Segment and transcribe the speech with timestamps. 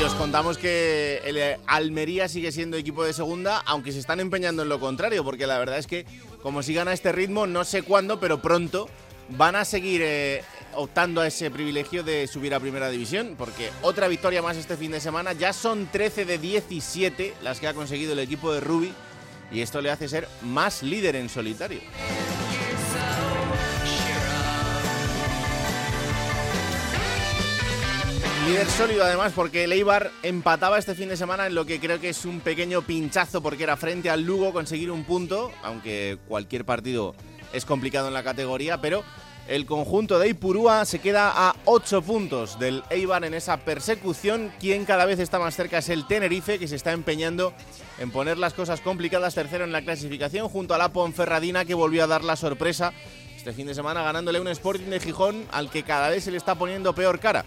[0.00, 4.62] Y os contamos que el Almería sigue siendo equipo de segunda, aunque se están empeñando
[4.62, 6.06] en lo contrario, porque la verdad es que
[6.42, 8.88] como sigan a este ritmo, no sé cuándo, pero pronto
[9.28, 10.42] van a seguir eh,
[10.74, 14.90] optando a ese privilegio de subir a primera división, porque otra victoria más este fin
[14.90, 18.94] de semana, ya son 13 de 17 las que ha conseguido el equipo de Rubi,
[19.52, 21.80] y esto le hace ser más líder en solitario.
[28.50, 32.00] Líder sólido además porque el Eibar empataba este fin de semana en lo que creo
[32.00, 36.64] que es un pequeño pinchazo porque era frente al Lugo conseguir un punto, aunque cualquier
[36.64, 37.14] partido
[37.52, 39.04] es complicado en la categoría, pero
[39.46, 44.50] el conjunto de Ipurúa se queda a 8 puntos del Eibar en esa persecución.
[44.58, 47.54] Quien cada vez está más cerca es el Tenerife, que se está empeñando
[48.00, 52.02] en poner las cosas complicadas tercero en la clasificación, junto a la Ponferradina, que volvió
[52.02, 52.94] a dar la sorpresa
[53.36, 56.36] este fin de semana ganándole un Sporting de Gijón al que cada vez se le
[56.36, 57.44] está poniendo peor cara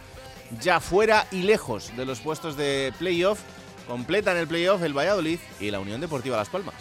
[0.61, 3.39] ya fuera y lejos de los puestos de playoff.
[3.88, 6.75] Completan el playoff el Valladolid y la Unión Deportiva Las Palmas.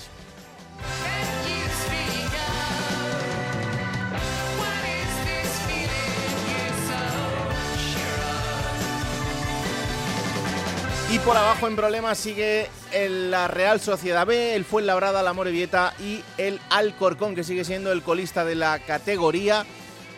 [11.13, 16.23] Y por abajo en problemas sigue la Real Sociedad B, el Fuenlabrada, la Morevieta y
[16.39, 19.67] el Alcorcón, que sigue siendo el colista de la categoría.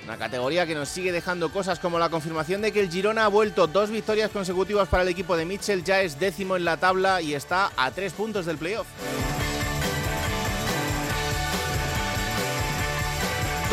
[0.04, 3.28] Una categoría que nos sigue dejando cosas como la confirmación de que el Girona ha
[3.28, 7.22] vuelto dos victorias consecutivas para el equipo de Mitchell, ya es décimo en la tabla
[7.22, 8.86] y está a tres puntos del playoff.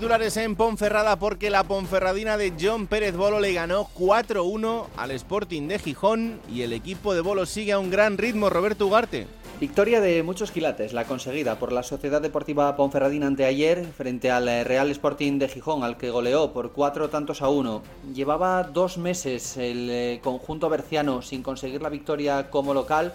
[0.00, 5.68] Titulares en Ponferrada porque la Ponferradina de John Pérez Bolo le ganó 4-1 al Sporting
[5.68, 8.48] de Gijón y el equipo de Bolo sigue a un gran ritmo.
[8.48, 9.26] Roberto Ugarte.
[9.60, 14.90] Victoria de muchos quilates, la conseguida por la Sociedad Deportiva Ponferradina anteayer frente al Real
[14.90, 17.82] Sporting de Gijón, al que goleó por cuatro tantos a uno.
[18.14, 23.12] Llevaba dos meses el eh, conjunto berciano sin conseguir la victoria como local,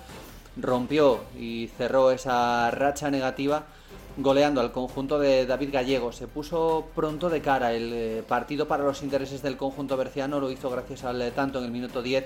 [0.56, 3.66] rompió y cerró esa racha negativa
[4.18, 6.12] goleando al conjunto de David Gallego.
[6.12, 10.52] Se puso pronto de cara el eh, partido para los intereses del conjunto berciano, lo
[10.52, 12.26] hizo gracias al eh, tanto en el minuto 10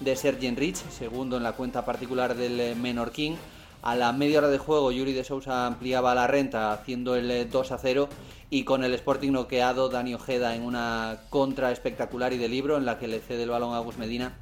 [0.00, 3.36] de Sergio Rich, segundo en la cuenta particular del eh, Menorquín.
[3.82, 7.72] A la media hora de juego, Yuri de Sousa ampliaba la renta haciendo el 2
[7.72, 8.10] a 0
[8.50, 12.84] y con el Sporting noqueado, Dani Ojeda en una contra espectacular y de libro en
[12.84, 14.34] la que le cede el balón a Gus Medina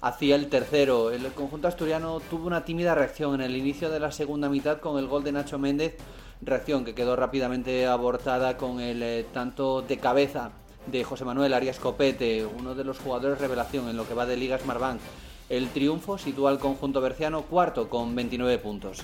[0.00, 1.10] hacía el tercero.
[1.10, 4.98] El conjunto asturiano tuvo una tímida reacción en el inicio de la segunda mitad con
[4.98, 5.96] el gol de Nacho Méndez
[6.40, 10.50] reacción que quedó rápidamente abortada con el eh, tanto de cabeza
[10.86, 14.36] de José Manuel Arias Copete, uno de los jugadores revelación en lo que va de
[14.36, 15.00] Liga Smartbank.
[15.48, 19.02] El triunfo sitúa al conjunto berciano cuarto con 29 puntos.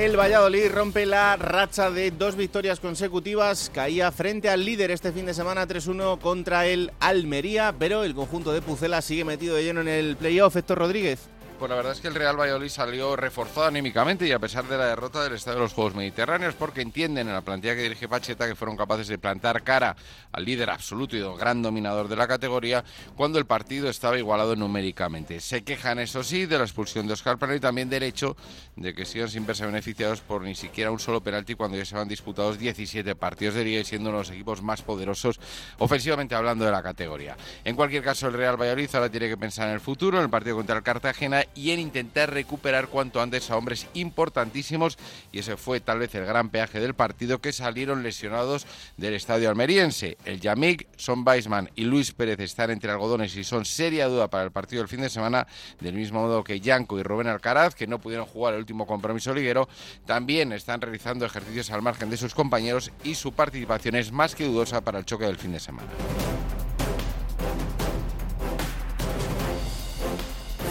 [0.00, 3.70] El Valladolid rompe la racha de dos victorias consecutivas.
[3.74, 8.50] Caía frente al líder este fin de semana 3-1 contra el Almería, pero el conjunto
[8.50, 10.56] de Pucela sigue metido de lleno en el playoff.
[10.56, 11.28] Héctor Rodríguez.
[11.60, 14.78] Pues la verdad es que el Real Valladolid salió reforzado anímicamente y a pesar de
[14.78, 18.08] la derrota del Estadio de los Juegos Mediterráneos, porque entienden en la plantilla que dirige
[18.08, 19.94] Pacheta que fueron capaces de plantar cara
[20.32, 22.82] al líder absoluto y gran dominador de la categoría
[23.14, 25.38] cuando el partido estaba igualado numéricamente.
[25.40, 28.38] Se quejan, eso sí, de la expulsión de Oscar Plano y también del hecho
[28.76, 31.94] de que sigan sin verse beneficiados por ni siquiera un solo penalti cuando ya se
[31.94, 35.38] van disputados 17 partidos de liga y siendo uno de los equipos más poderosos
[35.76, 37.36] ofensivamente hablando de la categoría.
[37.64, 40.30] En cualquier caso, el Real Valladolid ahora tiene que pensar en el futuro, en el
[40.30, 44.98] partido contra el Cartagena y en intentar recuperar cuanto antes a hombres importantísimos
[45.32, 48.66] y ese fue tal vez el gran peaje del partido que salieron lesionados
[48.96, 50.16] del estadio almeriense.
[50.24, 54.44] El Yamik, Son Weisman y Luis Pérez están entre algodones y son seria duda para
[54.44, 55.46] el partido del fin de semana,
[55.80, 59.34] del mismo modo que Yanko y Rubén Alcaraz, que no pudieron jugar el último compromiso
[59.34, 59.68] liguero,
[60.06, 64.44] también están realizando ejercicios al margen de sus compañeros y su participación es más que
[64.44, 65.88] dudosa para el choque del fin de semana.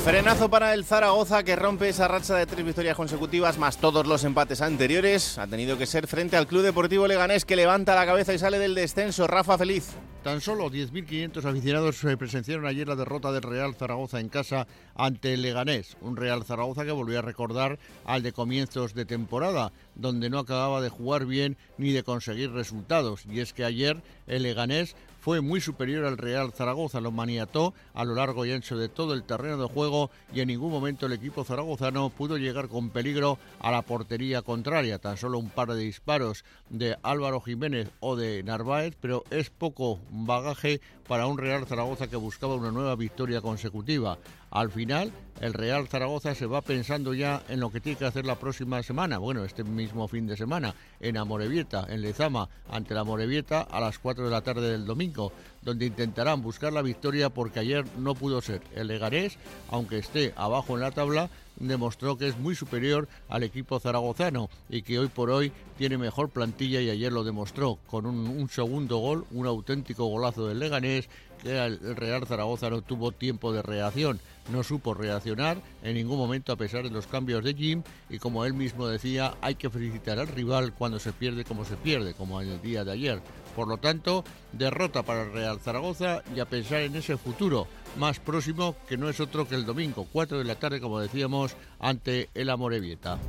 [0.04, 4.24] Frenazo para el Zaragoza que rompe esa racha de tres victorias consecutivas más todos los
[4.24, 5.38] empates anteriores.
[5.38, 8.60] Ha tenido que ser frente al Club Deportivo Leganés que levanta la cabeza y sale
[8.60, 9.28] del descenso.
[9.28, 9.90] Rafa Feliz.
[10.24, 15.34] Tan solo 10.500 aficionados eh, presenciaron ayer la derrota del Real Zaragoza en casa ante
[15.34, 15.96] el Leganés.
[16.02, 20.82] Un Real Zaragoza que volvió a recordar al de comienzos de temporada, donde no acababa
[20.82, 23.26] de jugar bien ni de conseguir resultados.
[23.30, 28.04] Y es que ayer el Leganés fue muy superior al Real Zaragoza, lo maniató a
[28.06, 31.14] lo largo y ancho de todo el terreno de juego y en ningún momento el
[31.14, 35.82] equipo zaragozano pudo llegar con peligro a la portería contraria, tan solo un par de
[35.82, 42.08] disparos de Álvaro Jiménez o de Narváez, pero es poco bagaje para un Real Zaragoza
[42.08, 44.18] que buscaba una nueva victoria consecutiva.
[44.52, 45.12] Al final,
[45.42, 48.82] el Real Zaragoza se va pensando ya en lo que tiene que hacer la próxima
[48.82, 53.80] semana, bueno, este mismo fin de semana, en Amorebieta, en Lezama, ante la Amorebieta a
[53.80, 55.32] las 4 de la tarde del domingo,
[55.62, 58.62] donde intentarán buscar la victoria porque ayer no pudo ser.
[58.76, 59.38] El Leganés,
[59.70, 61.30] aunque esté abajo en la tabla,
[61.60, 66.30] demostró que es muy superior al equipo zaragozano y que hoy por hoy tiene mejor
[66.30, 71.10] plantilla y ayer lo demostró con un, un segundo gol, un auténtico golazo del Leganés
[71.40, 74.20] que el Real Zaragoza no tuvo tiempo de reacción,
[74.52, 78.46] no supo reaccionar en ningún momento a pesar de los cambios de Jim y como
[78.46, 82.42] él mismo decía, hay que felicitar al rival cuando se pierde como se pierde, como
[82.42, 83.22] en el día de ayer.
[83.60, 84.24] Por lo tanto,
[84.54, 87.68] derrota para el Real Zaragoza y a pensar en ese futuro
[87.98, 91.58] más próximo que no es otro que el domingo, 4 de la tarde, como decíamos,
[91.78, 93.20] ante el Amorebieta.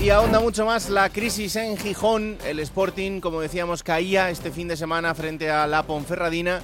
[0.00, 2.38] Y ahonda mucho más la crisis en Gijón.
[2.46, 6.62] El Sporting, como decíamos, caía este fin de semana frente a la Ponferradina.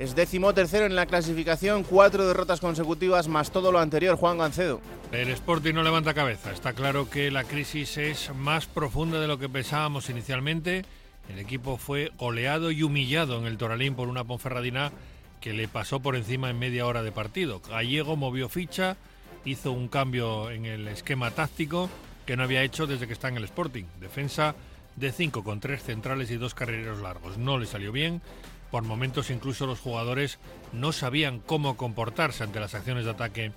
[0.00, 4.80] Es décimo tercero en la clasificación, cuatro derrotas consecutivas más todo lo anterior, Juan Gancedo.
[5.12, 6.52] El Sporting no levanta cabeza.
[6.52, 10.86] Está claro que la crisis es más profunda de lo que pensábamos inicialmente.
[11.28, 14.90] El equipo fue goleado y humillado en el Toralín por una Ponferradina
[15.38, 17.60] que le pasó por encima en media hora de partido.
[17.60, 18.96] Gallego movió ficha,
[19.44, 21.90] hizo un cambio en el esquema táctico
[22.24, 23.84] que no había hecho desde que está en el Sporting.
[24.00, 24.54] Defensa
[24.96, 27.36] de 5 con 3 centrales y dos carrereros largos.
[27.36, 28.22] No le salió bien.
[28.70, 30.38] Por momentos incluso los jugadores
[30.72, 33.52] no sabían cómo comportarse ante las acciones de ataque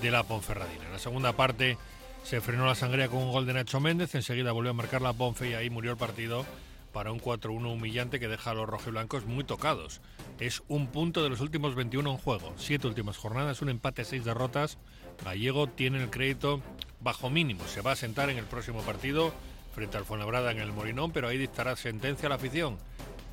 [0.00, 0.84] de la Ponferradina.
[0.86, 1.78] En la segunda parte
[2.24, 5.12] se frenó la sangría con un gol de Nacho Méndez, enseguida volvió a marcar la
[5.12, 6.44] Ponfe y ahí murió el partido
[6.92, 10.00] para un 4-1 humillante que deja a los rojiblancos muy tocados.
[10.40, 14.24] Es un punto de los últimos 21 en juego, siete últimas jornadas, un empate, seis
[14.24, 14.78] derrotas.
[15.24, 16.62] Gallego tiene el crédito
[17.00, 17.64] bajo mínimo.
[17.66, 19.32] Se va a sentar en el próximo partido
[19.74, 22.78] frente al Fuenlabrada en el Morinón, pero ahí dictará sentencia a la afición.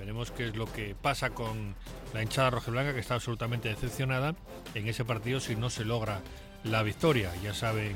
[0.04, 1.76] Veremos qué es lo que pasa con
[2.14, 4.36] la hinchada rojiblanca, que está absolutamente decepcionada
[4.76, 6.20] en ese partido si no se logra
[6.66, 7.32] la victoria.
[7.42, 7.96] Ya saben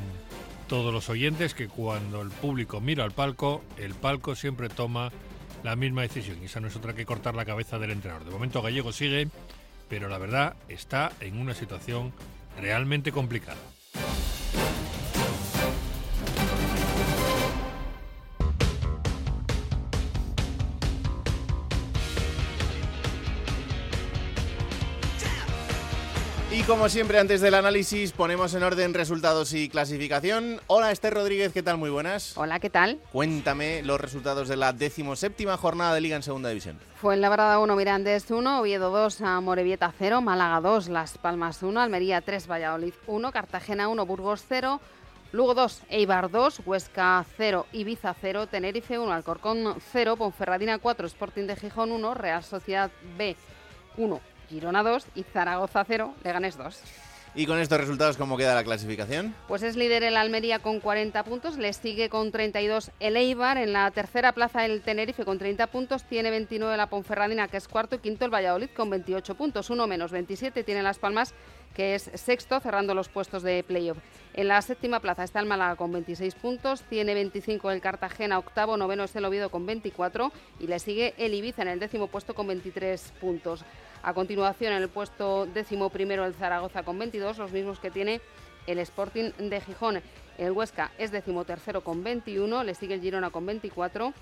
[0.70, 5.12] todos los oyentes que cuando el público mira al palco, el palco siempre toma
[5.64, 6.38] la misma decisión.
[6.42, 8.24] Y esa no es otra que cortar la cabeza del entrenador.
[8.24, 9.28] De momento Gallego sigue,
[9.90, 12.14] pero la verdad está en una situación
[12.58, 13.60] realmente complicada.
[26.68, 30.60] Como siempre, antes del análisis, ponemos en orden resultados y clasificación.
[30.68, 31.78] Hola, Esther Rodríguez, ¿qué tal?
[31.78, 32.38] Muy buenas.
[32.38, 33.00] Hola, ¿qué tal?
[33.14, 36.78] Cuéntame los resultados de la decimoséptima jornada de Liga en Segunda División.
[37.02, 41.80] Fue en Labrada 1, Mirandés 1, Oviedo 2, Morevieta 0, Málaga 2, Las Palmas 1,
[41.80, 44.82] Almería 3, Valladolid 1, Cartagena 1, Burgos 0,
[45.32, 51.48] Lugo 2, Eibar 2, Huesca 0, Ibiza 0, Tenerife 1, Alcorcón 0, Ponferradina 4, Sporting
[51.48, 53.38] de Gijón 1, Real Sociedad B
[53.96, 56.82] 1, Girona 2 y Zaragoza 0, Leganés 2.
[57.36, 59.36] Y con estos resultados, ¿cómo queda la clasificación?
[59.48, 63.74] Pues es líder el Almería con 40 puntos, le sigue con 32 el Eibar, en
[63.74, 67.98] la tercera plaza el Tenerife con 30 puntos, tiene 29 la Ponferradina que es cuarto
[67.98, 71.36] y quinto el Valladolid con 28 puntos, uno menos 27 tiene Las Palmas
[71.78, 74.00] que es sexto cerrando los puestos de playoff.
[74.34, 78.78] En la séptima plaza está el Málaga con 26 puntos, tiene 25 el Cartagena, octavo,
[78.78, 82.34] noveno es el Oviedo con 24 y le sigue el Ibiza en el décimo puesto
[82.34, 83.64] con 23 puntos.
[84.02, 88.22] A continuación, en el puesto décimo primero el Zaragoza con 22, los mismos que tiene
[88.66, 90.02] el Sporting de Gijón.
[90.40, 94.14] El Huesca es decimotercero con 21, le sigue el Girona con 24,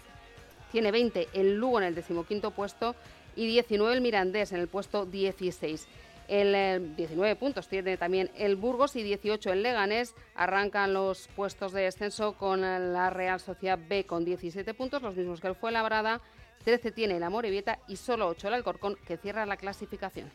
[0.73, 2.95] tiene 20 el Lugo en el decimoquinto puesto
[3.33, 5.87] y 19 el Mirandés en el puesto 16.
[6.27, 10.15] El 19 eh, puntos tiene también el Burgos y 18 el Leganés.
[10.35, 15.41] Arrancan los puestos de descenso con la Real Sociedad B con 17 puntos, los mismos
[15.41, 16.21] que el Fuenlabrada.
[16.63, 20.31] 13 tiene la Morevieta y solo 8 el Alcorcón, que cierra la clasificación.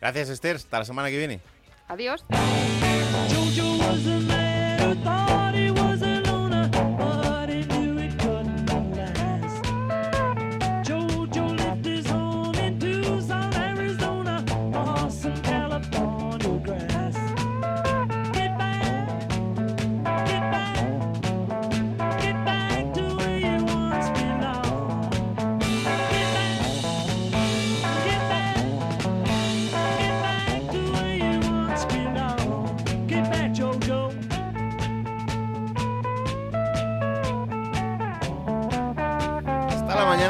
[0.00, 0.56] Gracias, Esther.
[0.56, 1.40] Hasta la semana que viene.
[1.88, 2.24] Adiós.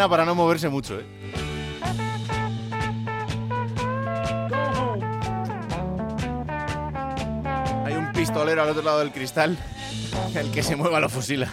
[0.08, 1.04] Para no moverse mucho, ¿eh?
[7.84, 9.56] Hay un pistolero al otro lado del cristal.
[10.34, 11.52] El que se mueva lo fusila.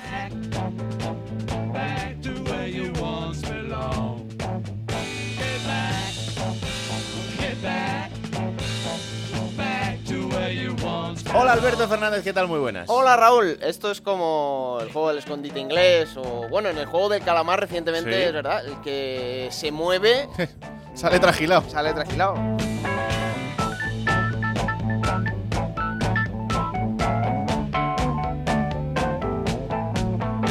[11.33, 12.47] Hola Alberto Fernández, ¿qué tal?
[12.49, 12.89] Muy buenas.
[12.89, 17.07] Hola Raúl, esto es como el juego del escondite inglés o bueno, en el juego
[17.07, 20.27] del calamar recientemente, es verdad, el que se mueve
[20.93, 21.63] sale tragilado.
[21.69, 22.35] Sale tragilado.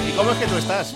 [0.09, 0.95] ¿Y cómo es que tú estás?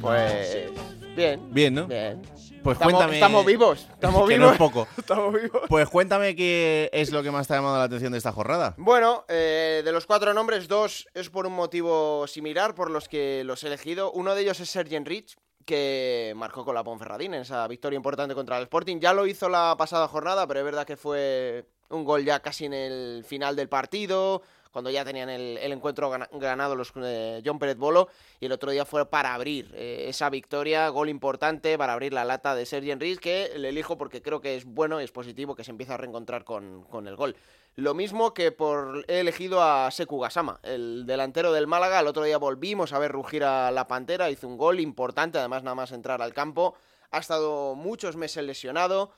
[0.00, 0.70] Pues
[1.14, 1.40] bien.
[1.50, 1.86] Bien, ¿no?
[1.86, 2.22] Bien.
[2.66, 3.14] Pues estamos, cuéntame.
[3.14, 3.88] Estamos vivos.
[3.92, 4.46] Estamos que vivos.
[4.48, 4.88] No es poco.
[4.98, 5.62] estamos vivos.
[5.68, 8.74] Pues cuéntame qué es lo que más te ha llamado la atención de esta jornada.
[8.76, 13.44] Bueno, eh, de los cuatro nombres, dos es por un motivo similar por los que
[13.44, 14.10] los he elegido.
[14.10, 18.34] Uno de ellos es Sergen Rich, que marcó con la Ponferradina en esa victoria importante
[18.34, 18.98] contra el Sporting.
[18.98, 22.64] Ya lo hizo la pasada jornada, pero es verdad que fue un gol ya casi
[22.64, 24.42] en el final del partido
[24.76, 28.84] cuando ya tenían el, encuentro ganado los eh, John Pérez Bolo, y el otro día
[28.84, 33.48] fue para abrir eh, esa victoria, gol importante para abrir la lata de Sergi Enrique,
[33.52, 35.96] que le elijo porque creo que es bueno y es positivo que se empieza a
[35.96, 37.36] reencontrar con, el gol.
[37.74, 42.24] Lo mismo que por he elegido a Seku Gasama, el delantero del Málaga, el otro
[42.24, 45.90] día volvimos a ver rugir a la Pantera, hizo un gol importante, además nada más
[45.90, 46.74] entrar al campo,
[47.12, 49.10] ha estado muchos meses lesionado,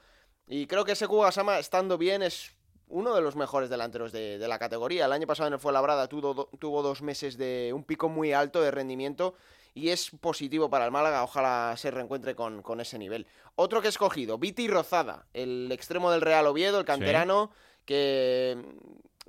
[0.47, 2.55] y creo que Seku Gasama, estando bien, es
[2.91, 5.07] uno de los mejores delanteros de, la categoría.
[5.07, 8.61] El año pasado en el Fuenlabrada tuvo, tuvo dos meses de un pico muy alto
[8.61, 9.35] de rendimiento
[9.75, 11.23] y es positivo para el Málaga.
[11.23, 13.27] Ojalá se reencuentre con, ese nivel.
[13.57, 17.51] Otro que he escogido, Viti Rozada, el extremo del Real Oviedo, el canterano,
[17.85, 18.57] que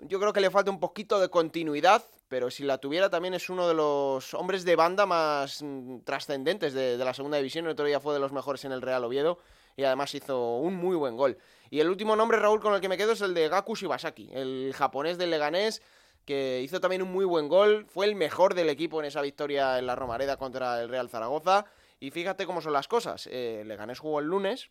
[0.02, 3.50] yo creo que le falta un poquito de continuidad, pero si la tuviera también es
[3.50, 7.66] uno de los hombres de banda más mm, trascendentes de, de la segunda división.
[7.66, 9.40] El otro día fue de los mejores en el Real Oviedo
[9.80, 11.38] y además hizo un muy buen gol.
[11.70, 14.30] Y el último nombre, Raúl, con el que me quedo es el de Gaku Shibasaki,
[14.34, 15.82] el japonés del Leganés,
[16.26, 19.80] que hizo también un muy buen gol, fue el mejor del equipo en esa victoria
[19.80, 21.66] en la Romareda contra el Real Zaragoza.
[22.02, 23.30] Y fíjate cómo son las cosas.
[23.32, 24.68] Eh, Leganés jugó el lunes,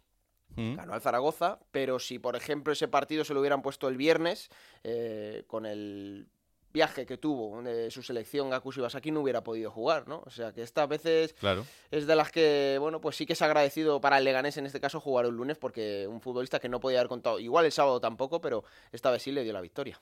[0.57, 0.77] mm.
[0.77, 4.51] ganó al Zaragoza, pero si por ejemplo ese partido se lo hubieran puesto el viernes,
[4.85, 6.29] eh, con el
[6.73, 10.23] viaje que tuvo de su selección Gaku Shibasaki no hubiera podido jugar, ¿no?
[10.27, 11.65] O sea que estas veces claro.
[11.91, 14.81] es de las que, bueno, pues sí que es agradecido para el Leganés en este
[14.81, 18.01] caso jugar un lunes porque un futbolista que no podía haber contado, igual el sábado
[18.01, 20.01] tampoco, pero esta vez sí le dio la victoria.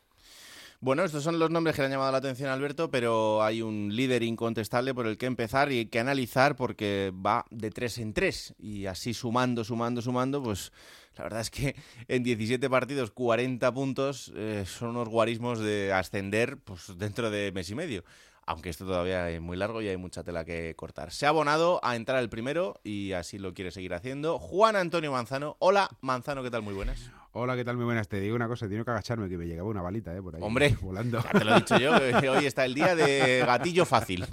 [0.78, 3.62] Bueno, estos son los nombres que le han llamado la atención a Alberto, pero hay
[3.62, 7.96] un líder incontestable por el que empezar y hay que analizar porque va de tres
[7.96, 10.72] en tres y así sumando, sumando, sumando, pues
[11.16, 11.76] la verdad es que
[12.08, 17.70] en 17 partidos, 40 puntos eh, son unos guarismos de ascender pues, dentro de mes
[17.70, 18.04] y medio.
[18.48, 21.10] Aunque esto todavía es muy largo y hay mucha tela que cortar.
[21.10, 24.38] Se ha abonado a entrar el primero y así lo quiere seguir haciendo.
[24.38, 25.56] Juan Antonio Manzano.
[25.58, 26.62] Hola, Manzano, ¿qué tal?
[26.62, 27.10] Muy buenas.
[27.38, 27.76] Hola, ¿qué tal?
[27.76, 28.08] Muy buenas.
[28.08, 30.22] Te digo una cosa, tengo que agacharme que me llegaba una balita, ¿eh?
[30.22, 30.42] Por ahí.
[30.42, 31.22] Hombre, volando.
[31.22, 34.24] Ya te lo he dicho yo, que hoy está el día de gatillo fácil.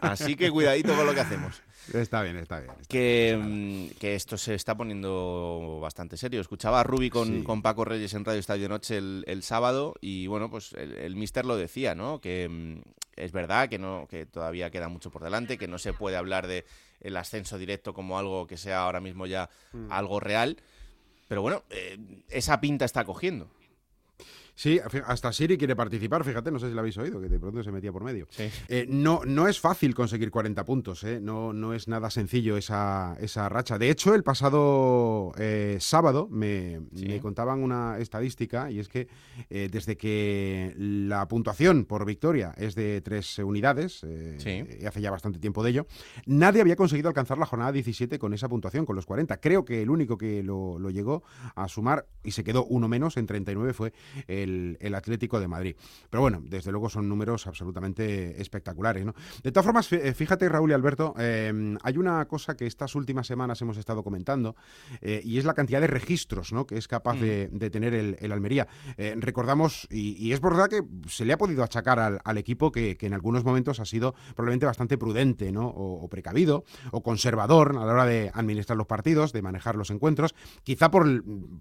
[0.00, 1.62] Así que cuidadito con lo que hacemos.
[1.92, 2.70] Está bien, está bien.
[2.80, 3.84] está Que, bien.
[3.84, 6.40] mm, que esto se está poniendo bastante serio.
[6.40, 7.42] Escuchaba a Rubi con, Sí.
[7.42, 11.16] con Paco Reyes en Radio Estadio Noche el, el sábado y bueno, pues el, el
[11.16, 12.22] mister lo decía, ¿no?
[12.22, 12.80] Que mm,
[13.16, 16.46] es verdad que no que todavía queda mucho por delante, que no se puede hablar
[16.46, 16.64] de
[17.00, 19.92] el ascenso directo como algo que sea ahora mismo ya Mm.
[19.92, 20.56] algo real.
[21.30, 21.96] Pero bueno, eh,
[22.28, 23.48] esa pinta está cogiendo.
[24.60, 27.62] Sí, hasta Siri quiere participar, fíjate, no sé si lo habéis oído, que de pronto
[27.62, 28.26] se metía por medio.
[28.28, 28.50] Sí.
[28.68, 31.18] Eh, no, no es fácil conseguir 40 puntos, ¿eh?
[31.18, 33.78] no, no es nada sencillo esa, esa racha.
[33.78, 37.06] De hecho, el pasado eh, sábado me, Sí.
[37.06, 39.08] me contaban una estadística y es que
[39.48, 44.04] eh, desde que la puntuación por victoria es de tres unidades,
[44.36, 44.62] Sí.
[44.86, 45.86] hace ya bastante tiempo de ello,
[46.26, 49.38] nadie había conseguido alcanzar la jornada 17 con esa puntuación, con los 40.
[49.38, 51.22] Creo que el único que lo, lo llegó
[51.54, 53.94] a sumar y se quedó uno menos en 39 fue
[54.28, 54.49] el,
[54.80, 55.76] el Atlético de Madrid.
[56.08, 59.04] Pero bueno, desde luego son números absolutamente espectaculares.
[59.04, 59.14] ¿no?
[59.42, 63.26] De todas formas, fí- fíjate Raúl y Alberto, eh, hay una cosa que estas últimas
[63.26, 64.56] semanas hemos estado comentando
[65.00, 66.66] eh, y es la cantidad de registros ¿no?
[66.66, 68.66] que es capaz de, de tener el, el Almería.
[68.96, 72.72] Eh, recordamos, y, y es verdad que se le ha podido achacar al, al equipo
[72.72, 75.66] que, que en algunos momentos ha sido probablemente bastante prudente ¿no?
[75.68, 79.90] o, o precavido o conservador a la hora de administrar los partidos, de manejar los
[79.90, 81.06] encuentros, quizá por,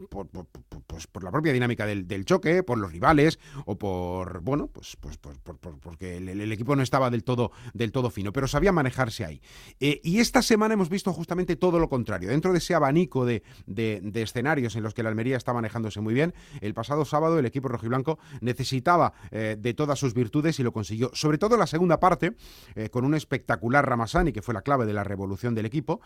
[0.09, 3.77] por, por- por- pues por la propia dinámica del, del choque, por los rivales o
[3.77, 7.91] por, bueno, pues, pues, pues por- por- porque el, equipo no estaba del todo, del
[7.91, 9.41] todo fino, pero sabía manejarse ahí.
[9.79, 12.29] Eh, y esta semana hemos visto justamente todo lo contrario.
[12.29, 16.13] Dentro de ese abanico de, de- escenarios en los que la Almería está manejándose muy
[16.13, 20.71] bien, el pasado sábado el equipo rojiblanco necesitaba eh, de todas sus virtudes y lo
[20.73, 21.09] consiguió.
[21.13, 22.33] Sobre todo en la segunda parte,
[22.75, 26.01] eh, con un espectacular Ramasani, que fue la clave de la revolución del equipo,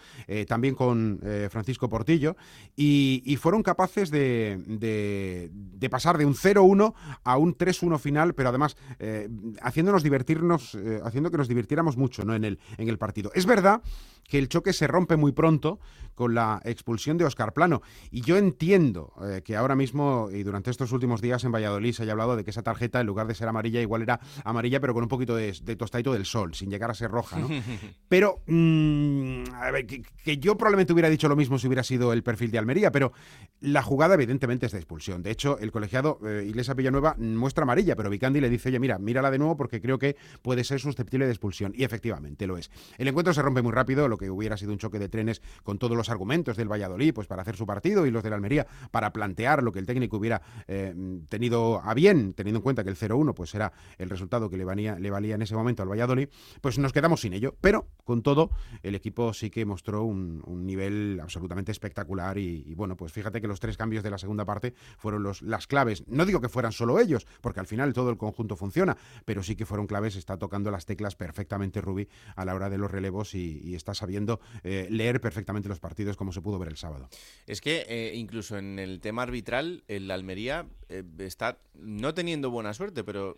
[0.48, 2.36] también con Francisco Portillo,
[2.76, 6.94] y, fueron capaces de, de- de pasar de un 0-1
[7.24, 9.30] a un 3-1 final, pero además eh,
[9.62, 12.36] haciéndonos divertirnos, eh, haciendo que nos divirtiéramos mucho ¿no?
[12.36, 13.32] en, el, en el partido.
[13.34, 13.82] Es verdad
[14.28, 15.80] que el choque se rompe muy pronto
[16.16, 17.82] con la expulsión de Oscar Plano.
[18.12, 22.04] Y yo entiendo eh, que ahora mismo y durante estos últimos días en Valladolid se
[22.04, 24.94] haya hablado de que esa tarjeta, en lugar de ser amarilla, igual era amarilla, pero
[24.94, 27.40] con un poquito de, de tostadito del sol, sin llegar a ser roja.
[27.40, 27.50] ¿no?
[28.08, 32.14] Pero mm, a ver, que, que yo probablemente hubiera dicho lo mismo si hubiera sido
[32.14, 33.12] el perfil de Almería, pero
[33.60, 35.24] la jugada evidentemente es de expulsión.
[35.24, 39.00] De hecho, el colegiado eh, Iglesias Villanueva muestra amarilla, pero Vicandi le dice, oye, mira,
[39.00, 41.74] mírala de nuevo porque creo que puede ser susceptible de expulsión.
[41.76, 42.72] Y efectivamente lo es.
[42.98, 45.78] El encuentro se rompe muy rápido, lo que hubiera sido un choque de trenes con
[45.78, 48.68] todos los argumentos del Valladolid, pues para hacer su partido, y los de la Almería
[48.92, 50.94] para plantear lo que el técnico hubiera eh,
[51.30, 54.66] tenido a bien, teniendo en cuenta que el 0-1 pues era el resultado que le
[54.66, 56.30] valía, le valía en ese momento al Valladolid,
[56.62, 57.56] pues nos quedamos sin ello.
[57.62, 62.96] Pero, con todo, el equipo sí que mostró un, nivel absolutamente espectacular y, y, bueno,
[62.96, 66.04] pues fíjate que los tres cambios de la segunda parte fueron los, las claves.
[66.08, 69.56] No digo que fueran solo ellos, porque al final todo el conjunto funciona, pero sí
[69.56, 73.36] que fueron claves, está tocando las teclas perfectamente Rubí a la hora de los relevos
[73.36, 77.10] y, y está sabiendo eh, leer perfectamente los partidos como se pudo ver el sábado.
[77.48, 82.74] Es que eh, incluso en el tema arbitral, el Almería eh, está no teniendo buena
[82.74, 83.38] suerte, pero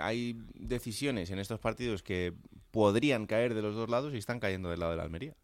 [0.00, 2.34] hay decisiones en estos partidos que
[2.70, 5.34] podrían caer de los dos lados y están cayendo del lado de la Almería.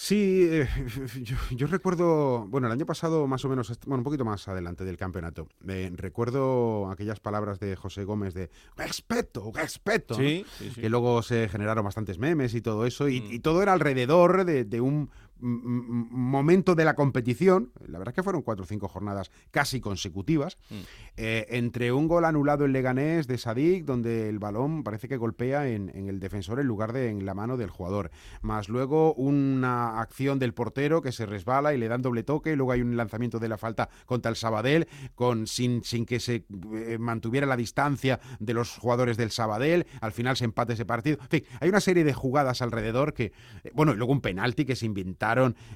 [0.00, 0.68] Sí, eh,
[1.22, 4.84] yo, yo recuerdo, bueno, el año pasado más o menos, bueno, un poquito más adelante
[4.84, 10.20] del campeonato, eh, recuerdo aquellas palabras de José Gómez de respeto, respeto, ¿no?
[10.20, 13.32] Sí, que luego se generaron bastantes memes y todo eso, y, Mm.
[13.32, 18.22] y todo era alrededor de, de un momento de la competición, la verdad es que
[18.22, 20.74] fueron cuatro o cinco jornadas casi consecutivas, Mm.
[21.16, 25.68] eh, entre un gol anulado en Leganés de Sadik, donde el balón parece que golpea
[25.68, 28.10] en, en el defensor en lugar de en la mano del jugador,
[28.42, 32.72] más luego una acción del portero que se resbala y le dan doble toque, luego
[32.72, 36.98] hay un lanzamiento de la falta contra el Sabadell, con, sin, sin que se eh,
[36.98, 41.28] mantuviera la distancia de los jugadores del Sabadell, al final se empate ese partido, en
[41.28, 43.32] fin, hay una serie de jugadas alrededor que,
[43.64, 44.86] eh, bueno, y luego un penalti que se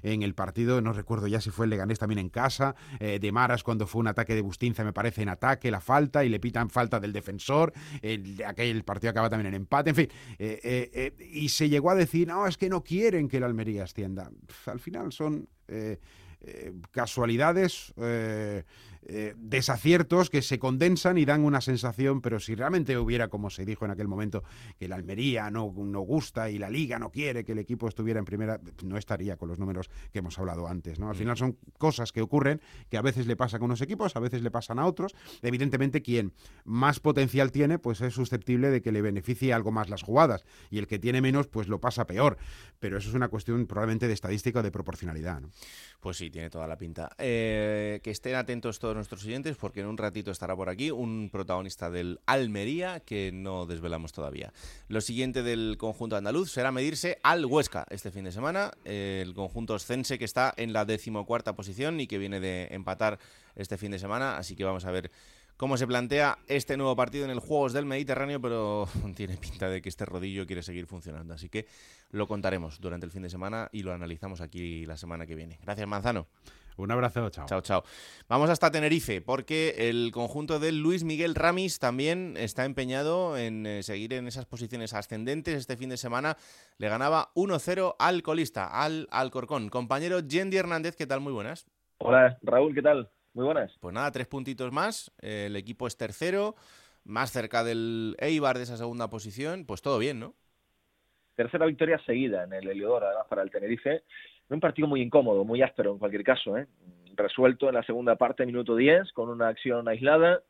[0.02, 3.32] en el partido, no recuerdo ya si fue el Leganés también en casa, eh, de
[3.32, 6.40] Maras cuando fue un ataque de Bustinza, me parece, en ataque, la falta, y le
[6.40, 11.28] pitan falta del defensor, el, aquel partido acaba también en empate, en fin, eh, eh,
[11.32, 14.30] y se llegó a decir, no, es que no quieren que el Almería ascienda.
[14.66, 15.48] Al final son...
[16.90, 17.94] casualidades,
[19.06, 23.64] eh, desaciertos que se condensan y dan una sensación, pero si realmente hubiera, como se
[23.64, 24.44] dijo en aquel momento,
[24.78, 28.18] que la Almería no, no gusta y la Liga no quiere que el equipo estuviera
[28.18, 30.98] en primera, no estaría con los números que hemos hablado antes.
[30.98, 31.08] ¿no?
[31.08, 34.20] Al final son cosas que ocurren que a veces le pasan a unos equipos, a
[34.20, 35.14] veces le pasan a otros.
[35.42, 36.32] Evidentemente, quien
[36.64, 40.78] más potencial tiene, pues es susceptible de que le beneficie algo más las jugadas y
[40.78, 42.38] el que tiene menos, pues lo pasa peor.
[42.78, 45.40] Pero eso es una cuestión probablemente de estadística o de proporcionalidad.
[45.40, 45.50] ¿no?
[46.00, 47.10] Pues sí, tiene toda la pinta.
[47.18, 51.30] Eh, que estén atentos todos nuestros oyentes porque en un ratito estará por aquí un
[51.30, 54.52] protagonista del Almería que no desvelamos todavía.
[54.88, 58.72] Lo siguiente del conjunto andaluz será medirse al Huesca este fin de semana.
[58.84, 63.18] el conjunto oscense que está en la decimocuarta posición y que viene de empatar
[63.56, 64.36] este fin de semana.
[64.36, 65.10] Así que vamos a ver
[65.56, 69.80] cómo se plantea este nuevo partido en el Juegos del Mediterráneo, pero tiene pinta de
[69.80, 71.34] que este rodillo quiere seguir funcionando.
[71.34, 71.66] Así que
[72.10, 75.58] lo contaremos durante el fin de semana y lo analizamos aquí la semana que viene.
[75.62, 76.26] Gracias, Manzano.
[76.76, 77.46] Un abrazo, chao.
[77.46, 77.82] Chao, chao.
[78.28, 83.82] Vamos hasta Tenerife, porque el conjunto de Luis Miguel Ramis también está empeñado en eh,
[83.82, 85.54] seguir en esas posiciones ascendentes.
[85.54, 86.36] Este fin de semana
[86.78, 89.68] le ganaba 1-0 al colista, al Alcorcón.
[89.68, 91.20] Compañero Yendi Hernández, ¿qué tal?
[91.20, 91.66] Muy buenas.
[91.98, 93.10] Hola, Raúl, ¿qué tal?
[93.34, 93.72] Muy buenas.
[93.80, 95.12] Pues nada, tres puntitos más.
[95.20, 96.56] El equipo es tercero,
[97.04, 99.64] más cerca del Eibar de esa segunda posición.
[99.66, 100.34] Pues todo bien, ¿no?
[101.34, 104.02] Tercera victoria seguida en el Heliodoro, además, para el Tenerife
[104.54, 106.66] un partido muy incómodo, muy áspero en cualquier caso, ¿eh?
[107.16, 110.40] resuelto en la segunda parte, minuto 10, con una acción aislada,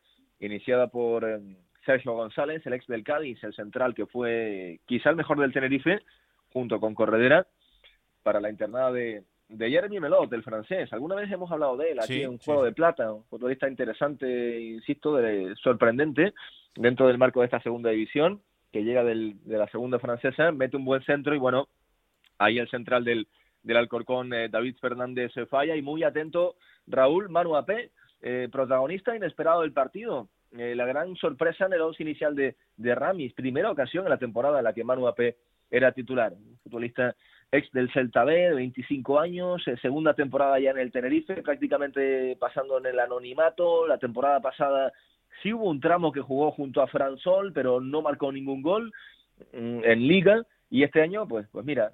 [0.41, 1.41] iniciada por eh,
[1.85, 6.01] Sergio González, el ex del Cádiz, el central que fue quizá el mejor del Tenerife,
[6.53, 7.47] junto con Corredera,
[8.23, 10.93] para la internada de, de Jeremy Melot, del francés.
[10.93, 14.61] Alguna vez hemos hablado de él aquí en un juego de plata, un futbolista interesante,
[14.61, 16.35] insisto, de, sorprendente,
[16.75, 18.41] dentro del marco de esta segunda división,
[18.73, 21.69] que llega del, de la segunda francesa, mete un buen centro y bueno,
[22.39, 23.27] ahí el central del,
[23.63, 25.77] del Alcorcón, eh, David Fernández falla.
[25.77, 30.29] Y muy atento Raúl Manu Apé, eh, protagonista inesperado del partido.
[30.57, 34.19] Eh, la gran sorpresa en el once inicial de, de Ramis, primera ocasión en la
[34.19, 35.37] temporada en la que Manu Apé
[35.71, 37.17] era titular, futbolista
[37.51, 42.79] ex del Celta B, de 25 años, segunda temporada ya en el Tenerife, prácticamente pasando
[42.79, 44.93] en el anonimato, la temporada pasada
[45.43, 48.93] sí hubo un tramo que jugó junto a Fran Sol, pero no marcó ningún gol
[49.53, 51.93] mm, en liga, y este año, pues, pues mira,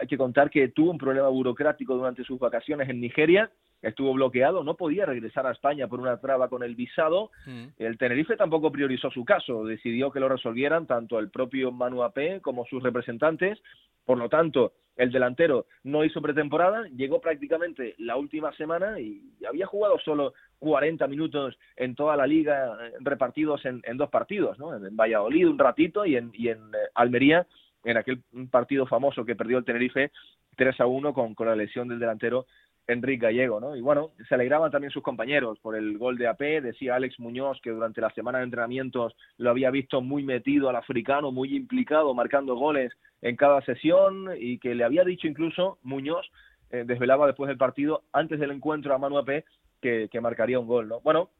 [0.00, 3.50] hay que contar que tuvo un problema burocrático durante sus vacaciones en Nigeria,
[3.82, 7.30] estuvo bloqueado, no podía regresar a España por una traba con el visado.
[7.46, 7.64] Mm.
[7.78, 12.40] El Tenerife tampoco priorizó su caso, decidió que lo resolvieran tanto el propio Manu Apé
[12.40, 13.58] como sus representantes.
[14.04, 19.66] Por lo tanto, el delantero no hizo pretemporada, llegó prácticamente la última semana y había
[19.66, 24.74] jugado solo 40 minutos en toda la liga eh, repartidos en, dos partidos, ¿no?
[24.74, 27.46] en Valladolid un ratito y en, y en eh, Almería
[27.84, 30.10] en aquel partido famoso que perdió el Tenerife
[30.56, 32.46] 3 a 1 con, con la lesión del delantero
[32.86, 33.76] Enrique Gallego, ¿no?
[33.76, 37.60] Y bueno, se alegraban también sus compañeros por el gol de AP, decía Alex Muñoz
[37.62, 42.12] que durante la semana de entrenamientos lo había visto muy metido al africano, muy implicado,
[42.14, 46.26] marcando goles en cada sesión y que le había dicho incluso Muñoz,
[46.70, 49.44] eh, desvelaba después del partido, antes del encuentro a Manu AP,
[49.80, 51.00] que, que marcaría un gol, ¿no?
[51.00, 51.30] Bueno,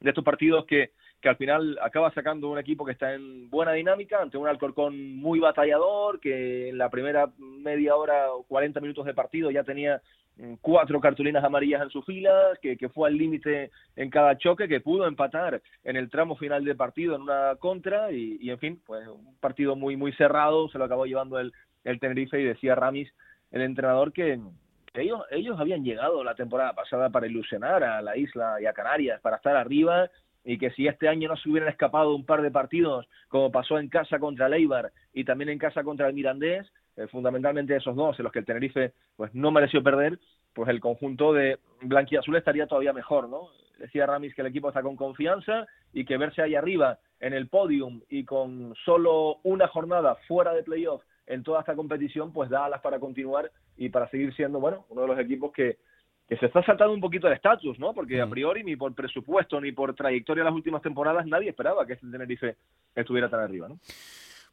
[0.00, 3.72] de estos partidos que que al final acaba sacando un equipo que está en buena
[3.72, 9.06] dinámica ante un Alcorcón muy batallador, que en la primera media hora o 40 minutos
[9.06, 10.02] de partido ya tenía
[10.36, 14.80] mm, cuatro cartulinas amarillas en sus filas, que, fue al límite en cada choque, que
[14.80, 19.06] pudo empatar en el tramo final del partido en una contra y, en fin, pues
[19.08, 21.52] un partido muy muy cerrado, se lo acabó llevando el,
[21.84, 23.10] el Tenerife y decía Ramis,
[23.50, 24.38] el entrenador, que,
[24.94, 29.20] ellos, ellos habían llegado la temporada pasada para ilusionar a la isla y a Canarias,
[29.20, 30.08] para estar arriba
[30.44, 33.78] y que si este año no se hubieran escapado un par de partidos, como pasó
[33.78, 37.96] en casa contra el Eibar y también en casa contra el Mirandés, eh, fundamentalmente esos
[37.96, 40.18] dos en los que el Tenerife pues no mereció perder,
[40.52, 43.48] pues el conjunto de Blanquiazul estaría todavía mejor, ¿no?
[43.78, 47.48] Decía Ramis que el equipo está con confianza y que verse ahí arriba en el
[47.48, 52.66] podium y con solo una jornada fuera de playoff en toda esta competición, pues da
[52.66, 55.78] alas para continuar y para seguir siendo, bueno, uno de los equipos que
[56.28, 57.92] que se está saltando un poquito el estatus, ¿no?
[57.92, 58.30] Porque a mm.
[58.30, 62.06] priori ni por presupuesto ni por trayectoria en las últimas temporadas nadie esperaba que este
[62.06, 62.56] Tenerife
[62.94, 63.78] estuviera tan arriba, ¿no?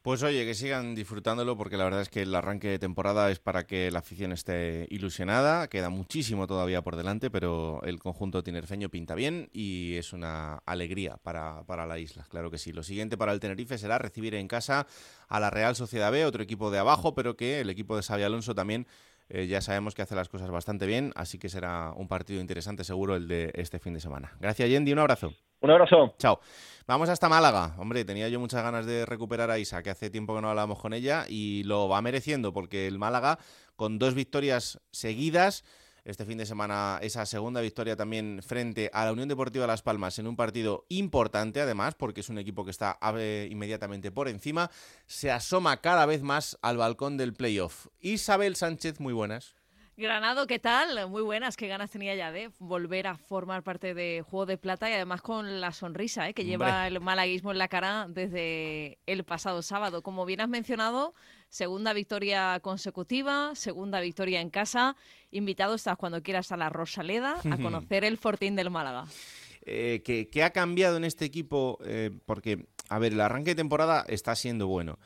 [0.02, 3.38] Pues oye, que sigan disfrutándolo porque la verdad es que el arranque de temporada es
[3.38, 5.68] para que la afición esté ilusionada.
[5.68, 11.18] Queda muchísimo todavía por delante, pero el conjunto tinerfeño pinta bien y es una alegría
[11.22, 12.74] para, para la isla, claro que sí.
[12.74, 14.88] Lo siguiente para el Tenerife será recibir en casa
[15.28, 18.24] a la Real Sociedad B, otro equipo de abajo, pero que el equipo de Xavi
[18.24, 18.88] Alonso también
[19.34, 22.84] eh, ya sabemos que hace las cosas bastante bien, así que será un partido interesante
[22.84, 24.34] seguro el de este fin de semana.
[24.42, 25.34] Gracias, Yendi, un abrazo.
[25.62, 26.16] Un abrazo.
[26.18, 26.42] Chao.
[26.86, 27.76] Vamos hasta Málaga.
[27.78, 30.80] Hombre, tenía yo muchas ganas de recuperar a Isa, que hace tiempo que no hablábamos
[30.80, 33.40] con ella, y lo va mereciendo, porque el Málaga,
[33.78, 35.64] con dos victorias seguidas,
[36.04, 40.18] este fin de semana esa segunda victoria también frente a la Unión Deportiva Las Palmas
[40.20, 42.98] en un partido importante además porque es un equipo que está
[43.50, 44.72] inmediatamente por encima,
[45.06, 47.88] se asoma cada vez más al balcón del playoff.
[48.00, 49.61] Isabel Sánchez, muy buenas.
[50.02, 51.08] Granado, ¿qué tal?
[51.10, 54.90] Muy buenas, qué ganas tenía ya de volver a formar parte de Juego de Plata
[54.90, 56.34] y además con la sonrisa ¿eh?
[56.34, 60.02] que lleva el malaguismo en la cara desde el pasado sábado.
[60.02, 61.14] Como bien has mencionado,
[61.50, 64.96] segunda victoria consecutiva, segunda victoria en casa.
[65.30, 69.06] Invitado estás cuando quieras a la Rosaleda a conocer el Fortín del Málaga.
[69.68, 71.78] Eh, ¿qué, ha cambiado en este equipo?
[71.86, 74.98] Eh, porque, a ver, el arranque de temporada está siendo bueno.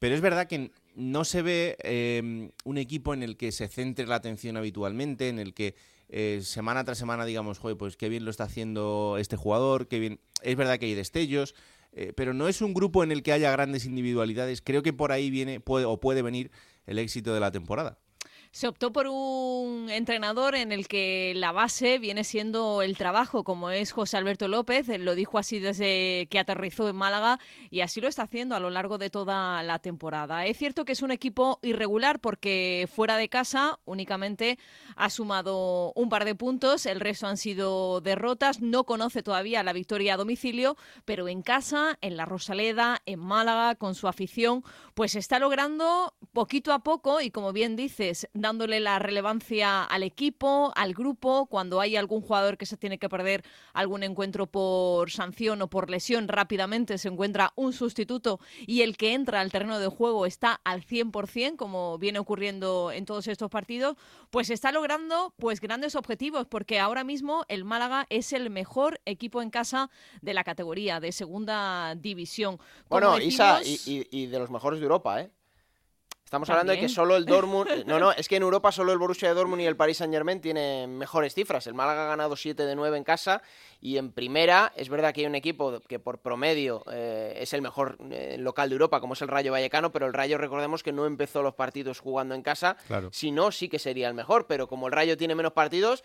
[0.00, 4.06] Pero es verdad que no se ve em, un equipo en el que se centre
[4.06, 5.74] la atención habitualmente, en el que
[6.08, 9.98] eh, semana tras semana digamos, joder, pues qué bien lo está haciendo este jugador, qué
[9.98, 10.20] bien.
[10.42, 11.54] Es verdad que hay destellos,
[11.92, 14.62] eh, pero no es un grupo en el que haya grandes individualidades.
[14.62, 16.50] Creo que por ahí viene puede, o puede venir
[16.86, 17.98] el éxito de la temporada
[18.52, 23.70] se optó por un entrenador en el que la base viene siendo el trabajo, como
[23.70, 27.38] es José Alberto López, lo dijo así desde que aterrizó en Málaga
[27.70, 30.46] y así lo está haciendo a lo largo de toda la temporada.
[30.46, 34.58] Es cierto que es un equipo irregular porque fuera de casa únicamente
[34.96, 39.72] ha sumado un par de puntos, el resto han sido derrotas, no conoce todavía la
[39.72, 45.14] victoria a domicilio, pero en casa, en la Rosaleda, en Málaga, con su afición, pues
[45.14, 50.94] está logrando poquito a poco y como bien dices, dándole la relevancia al equipo, al
[50.94, 55.68] grupo, cuando hay algún jugador que se tiene que perder algún encuentro por sanción o
[55.68, 60.26] por lesión, rápidamente se encuentra un sustituto y el que entra al terreno de juego
[60.26, 63.96] está al 100%, como viene ocurriendo en todos estos partidos,
[64.30, 69.42] pues está logrando pues grandes objetivos, porque ahora mismo el Málaga es el mejor equipo
[69.42, 69.90] en casa
[70.22, 72.58] de la categoría de segunda división.
[72.88, 75.30] bueno, Isa, y, y de los mejores de Europa, ¿eh?
[76.30, 77.86] Estamos hablando de que solo el Dortmund.
[77.86, 80.14] No, no, es que en Europa solo el Borussia de Dortmund y el Paris Saint
[80.14, 81.66] Germain tienen mejores cifras.
[81.66, 83.42] El Málaga ha ganado 7 de 9 en casa
[83.80, 87.62] y en primera es verdad que hay un equipo que por promedio eh, es el
[87.62, 90.92] mejor eh, local de Europa, como es el Rayo Vallecano, pero el Rayo recordemos que
[90.92, 92.76] no empezó los partidos jugando en casa.
[93.10, 96.04] Si no, sí que sería el mejor, pero como el Rayo tiene menos partidos,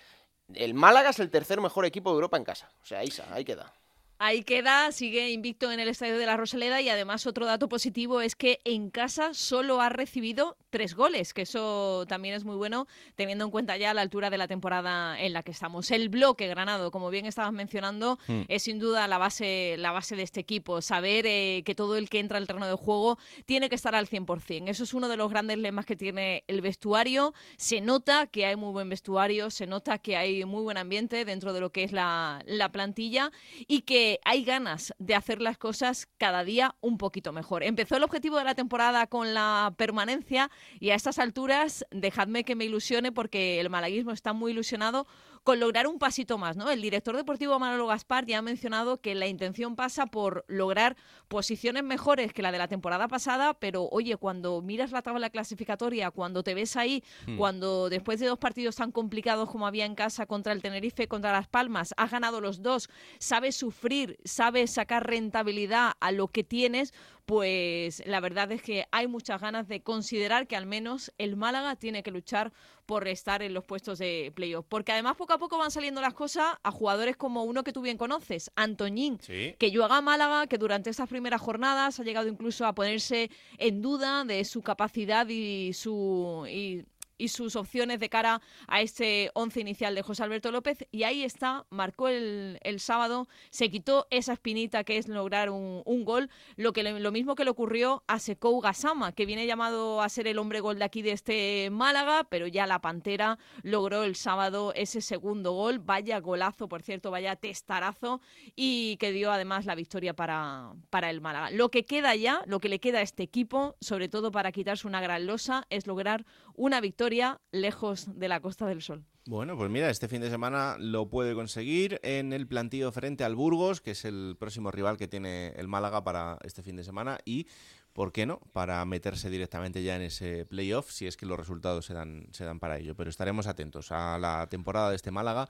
[0.56, 2.72] el Málaga es el tercer mejor equipo de Europa en casa.
[2.82, 3.72] O sea, Isa, ahí queda.
[4.18, 8.22] Ahí queda, sigue invicto en el estadio de la Rosaleda y además otro dato positivo
[8.22, 12.88] es que en casa solo ha recibido tres goles, que eso también es muy bueno
[13.16, 15.92] teniendo en cuenta ya la altura de la temporada en la que estamos.
[15.92, 18.42] El bloque Granado, como bien estabas mencionando, hmm.
[18.48, 20.82] es sin duda la base, la base de este equipo.
[20.82, 24.08] Saber eh, que todo el que entra al terreno de juego tiene que estar al
[24.08, 24.70] 100%.
[24.70, 27.34] Eso es uno de los grandes lemas que tiene el vestuario.
[27.58, 31.52] Se nota que hay muy buen vestuario, se nota que hay muy buen ambiente dentro
[31.52, 33.32] de lo que es la, la plantilla
[33.68, 37.64] y que hay ganas de hacer las cosas cada día un poquito mejor.
[37.64, 40.50] Empezó el objetivo de la temporada con la permanencia
[40.80, 45.08] y a estas alturas dejadme que me ilusione porque el malaguismo está muy ilusionado
[45.46, 46.72] con lograr un pasito más, ¿no?
[46.72, 51.84] El director deportivo Manolo Gaspar ya ha mencionado que la intención pasa por lograr posiciones
[51.84, 56.42] mejores que la de la temporada pasada, pero oye, cuando miras la tabla clasificatoria, cuando
[56.42, 57.38] te ves ahí, hmm.
[57.38, 61.32] cuando después de dos partidos tan complicados como había en casa contra el Tenerife, contra
[61.32, 66.92] Las Palmas, has ganado los dos, sabes sufrir, sabes sacar rentabilidad a lo que tienes,
[67.26, 71.76] pues la verdad es que hay muchas ganas de considerar que al menos el Málaga
[71.76, 72.54] tiene que luchar
[72.86, 74.66] por estar en los puestos de playoff.
[74.70, 77.82] Porque además poco a poco van saliendo las cosas a jugadores como uno que tú
[77.82, 82.66] bien conoces, Antoñín, que juega a Málaga, que durante estas primeras jornadas ha llegado incluso
[82.66, 86.84] a ponerse en duda de su capacidad y su y
[87.28, 90.86] sus opciones de cara a este once inicial de José Alberto López.
[90.92, 95.82] Y ahí está, marcó el, el sábado, se quitó esa espinita que es lograr un,
[95.86, 100.02] un gol, lo, que lo mismo que le ocurrió a Sekou Gasama, que viene llamado
[100.02, 104.04] a ser el hombre gol de aquí de este Málaga, pero ya la Pantera logró
[104.04, 105.80] el sábado ese segundo gol.
[105.80, 108.22] Vaya golazo, por cierto, vaya testarazo,
[108.56, 111.52] y que dio además la victoria para, para el Málaga.
[111.52, 114.88] Lo que queda ya, lo que le queda a este equipo, sobre todo para quitarse
[114.88, 119.06] una gran losa, es lograr una victoria lejos de la Costa del Sol.
[119.28, 123.36] Bueno, pues mira, este fin de semana lo puede conseguir en el plantillo frente al
[123.36, 127.18] Burgos, que es el próximo rival que tiene el Málaga para este fin de semana
[127.26, 127.48] y,
[127.94, 131.86] ¿por qué no?, para meterse directamente ya en ese playoff si es que los resultados
[131.86, 132.96] se dan, se dan para ello.
[132.96, 135.50] Pero estaremos atentos a la temporada de este Málaga,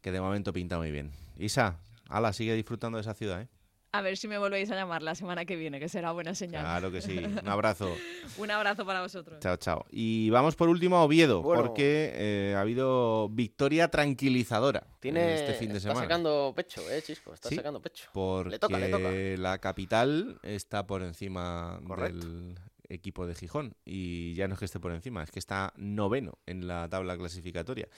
[0.00, 1.10] que de momento pinta muy bien.
[1.36, 3.48] Isa, ala, sigue disfrutando de esa ciudad, ¿eh?
[3.96, 6.62] A ver si me volvéis a llamar la semana que viene, que será buena señal.
[6.62, 7.16] Claro que sí.
[7.16, 7.90] Un abrazo.
[8.36, 9.40] Un abrazo para vosotros.
[9.40, 9.86] Chao, chao.
[9.90, 15.72] Y vamos por último a Oviedo, porque eh, ha habido victoria tranquilizadora Tiene, este fin
[15.72, 16.00] de semana.
[16.00, 17.32] Está sacando pecho, eh, Chisco.
[17.32, 18.10] Está sacando pecho.
[18.12, 22.54] Porque la capital está por encima del
[22.88, 23.74] equipo de Gijón.
[23.84, 27.16] Y ya no es que esté por encima, es que está noveno en la tabla
[27.16, 27.88] clasificatoria.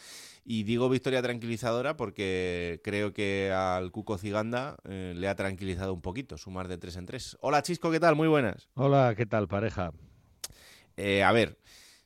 [0.44, 6.02] Y digo victoria tranquilizadora porque creo que al Cuco Ciganda eh, le ha tranquilizado un
[6.02, 7.36] poquito sumar de tres en tres.
[7.40, 8.16] Hola Chisco, ¿qué tal?
[8.16, 8.68] Muy buenas.
[8.74, 9.92] Hola, ¿qué tal, pareja?
[10.96, 11.58] Eh, a ver,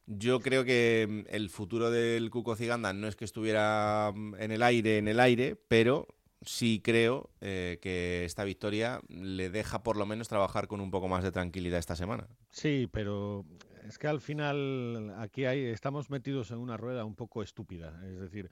[0.07, 4.51] yo creo que mm, el futuro del Cuco Ciganda no es que estuviera mm, en
[4.51, 6.09] el aire, en el aire, pero
[6.44, 11.09] sí creo eh, que esta victoria le deja por lo menos trabajar con un poco
[11.09, 12.28] más de tranquilidad esta semana.
[12.50, 13.44] Sí, pero
[13.87, 18.00] es que al final aquí hay, estamos metidos en una rueda un poco estúpida.
[18.07, 18.50] Es decir,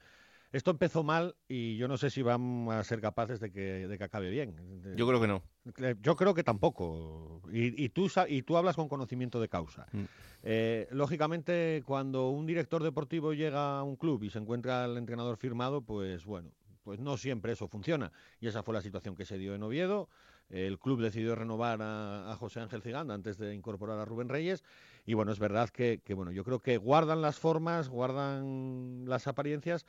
[0.51, 3.97] esto empezó mal y yo no sé si van a ser capaces de que, de
[3.97, 4.55] que acabe bien.
[4.97, 5.43] Yo creo que no.
[5.77, 7.41] Eh, Yo creo que tampoco.
[7.51, 9.87] Y, y tú, y tú hablas con conocimiento de causa.
[9.93, 10.03] Mm.
[10.43, 15.37] Eh, lógicamente, cuando un director deportivo llega a un club y se encuentra al entrenador
[15.37, 16.51] firmado, pues bueno,
[16.91, 18.11] pues no siempre eso funciona.
[18.41, 20.09] Y esa fue la situación que se dio en Oviedo.
[20.49, 24.61] El club decidió renovar a, José Ángel Ciganda antes de incorporar a Rubén Reyes.
[25.05, 29.27] Y bueno, es verdad que, que, bueno, yo creo que guardan las formas, guardan las
[29.27, 29.85] apariencias,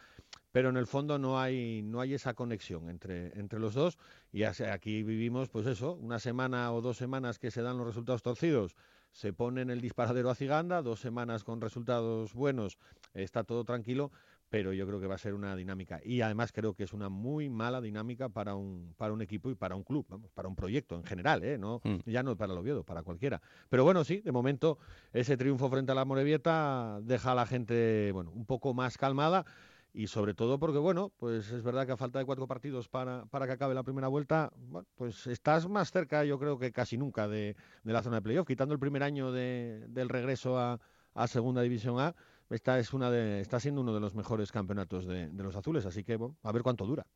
[0.52, 3.98] pero en el fondo no hay, no hay esa conexión entre, entre los dos.
[4.30, 8.22] Y aquí vivimos, pues eso, una semana o dos semanas que se dan los resultados
[8.22, 8.76] torcidos,
[9.10, 12.78] se pone en el disparadero a Ciganda, dos semanas con resultados buenos,
[13.12, 14.12] está todo tranquilo,
[14.52, 15.98] pero yo creo que va a ser una dinámica.
[16.04, 19.54] Y además creo que es una muy mala dinámica para un, para un equipo y
[19.54, 21.56] para un club, vamos, para un proyecto en general, ¿eh?
[21.56, 22.00] no, Mm.
[22.04, 23.40] ya no para el Oviedo, para cualquiera.
[23.70, 24.76] Pero bueno, sí, de momento
[25.14, 29.46] ese triunfo frente a la Morevieta deja a la gente bueno, un poco más calmada
[29.94, 33.24] y sobre todo porque, bueno, pues es verdad que a falta de cuatro partidos para,
[33.30, 36.98] para que acabe la primera vuelta, bueno, pues estás más cerca, yo creo que casi
[36.98, 40.78] nunca, de, de la zona de playoff, quitando el primer año de- del regreso a,
[41.14, 42.14] a Segunda División A.
[42.52, 45.86] Esta es una de, está siendo uno de los mejores campeonatos de, de los azules,
[45.86, 47.06] así que bueno, a ver cuánto dura.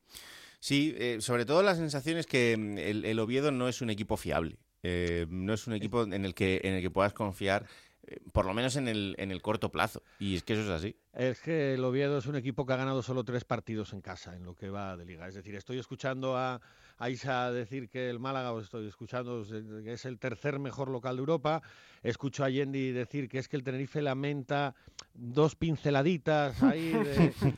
[0.59, 3.89] Sí, eh, sobre todo la sensación es que mm, el, el Oviedo no es un
[3.89, 4.57] equipo fiable.
[4.83, 7.65] Eh, no es un equipo en el que, en el que puedas confiar,
[8.03, 10.03] eh, por lo menos en el, en el corto plazo.
[10.19, 10.95] Y es que eso es así.
[11.13, 14.35] Es que el Oviedo es un equipo que ha ganado solo tres partidos en casa
[14.35, 15.27] en lo que va de liga.
[15.27, 16.61] Es decir, estoy escuchando a,
[16.99, 19.43] a Isa decir que el Málaga, o estoy escuchando
[19.83, 21.61] que es el tercer mejor local de Europa.
[22.03, 24.73] Escucho a Yendi decir que es que el Tenerife lamenta
[25.13, 26.91] dos pinceladitas ahí.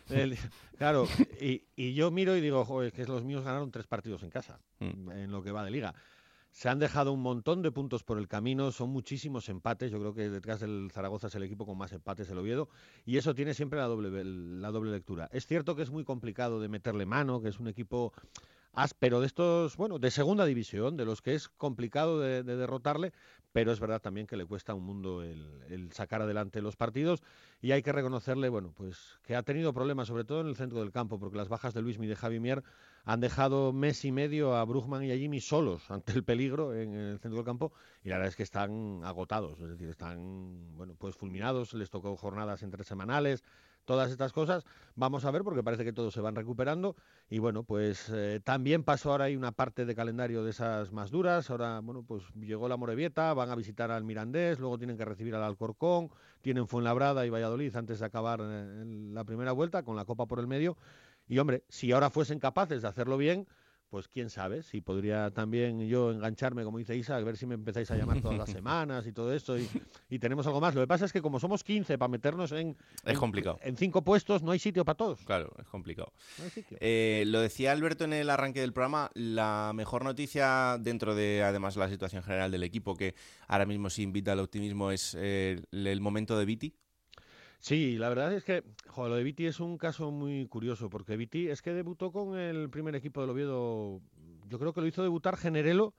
[0.10, 0.38] de-
[0.78, 1.08] claro,
[1.42, 4.60] y, y yo miro y digo, joder, que los míos ganaron tres partidos en casa
[4.80, 5.12] Mm.
[5.12, 5.94] en lo que va de liga.
[6.52, 9.92] Se han dejado un montón de puntos por el camino, son muchísimos empates.
[9.92, 12.70] Yo creo que detrás del Zaragoza es el equipo con más empates, el Oviedo,
[13.06, 15.30] y eso tiene siempre la doble, la doble lectura.
[15.32, 18.14] Es cierto que es muy complicado de meterle mano, que es un equipo
[18.74, 23.12] áspero de estos, bueno, de segunda división, de los que es complicado de, de derrotarle,
[23.52, 27.24] pero es verdad también que le cuesta un mundo el, sacar adelante los partidos
[27.62, 30.80] y hay que reconocerle, bueno, pues que ha tenido problemas, sobre todo en el centro
[30.80, 32.64] del campo, porque las bajas de Luismi y de Javi Mier
[33.06, 36.94] han dejado mes y medio a Brugman y a Jimmy solos ante el peligro en
[36.94, 40.96] el centro del campo y la verdad es que están agotados, es decir, están, bueno,
[40.98, 43.44] pues fulminados, les tocó jornadas entre semanales,
[43.90, 44.66] todas estas cosas.
[44.96, 46.96] Vamos a ver porque parece que todos se van recuperando
[47.28, 51.10] y bueno, pues eh, también pasó ahora hay una parte de calendario de esas más
[51.10, 51.50] duras.
[51.50, 55.34] Ahora, bueno, pues llegó la Morevieta, van a visitar al Mirandés, luego tienen que recibir
[55.34, 60.06] al Alcorcón, tienen Fuenlabrada y Valladolid antes de acabar eh, la primera vuelta con la
[60.06, 60.78] Copa por el medio.
[61.28, 63.48] Y hombre, si ahora fuesen capaces de hacerlo bien,
[63.90, 67.56] pues quién sabe, si podría también yo engancharme, como dice Isa, a ver si me
[67.56, 69.68] empezáis a llamar todas las semanas y todo esto, y,
[70.10, 70.76] y tenemos algo más.
[70.76, 73.58] Lo que pasa es que como somos 15 para meternos en, Es complicado.
[73.62, 75.22] en cinco puestos, no hay sitio para todos.
[75.26, 76.14] Claro, es complicado.
[76.38, 76.78] No hay sitio.
[76.80, 81.76] Eh, lo decía Alberto en el arranque del programa, la mejor noticia dentro de además
[81.76, 83.16] la situación general del equipo que
[83.48, 86.76] ahora mismo sí invita al optimismo es eh, el, el momento de Viti.
[87.60, 91.18] Sí, la verdad es que jo, lo de Viti es un caso muy curioso, porque
[91.18, 94.02] Viti es que debutó con el primer equipo del Oviedo,
[94.48, 95.94] yo creo que lo hizo debutar Generelo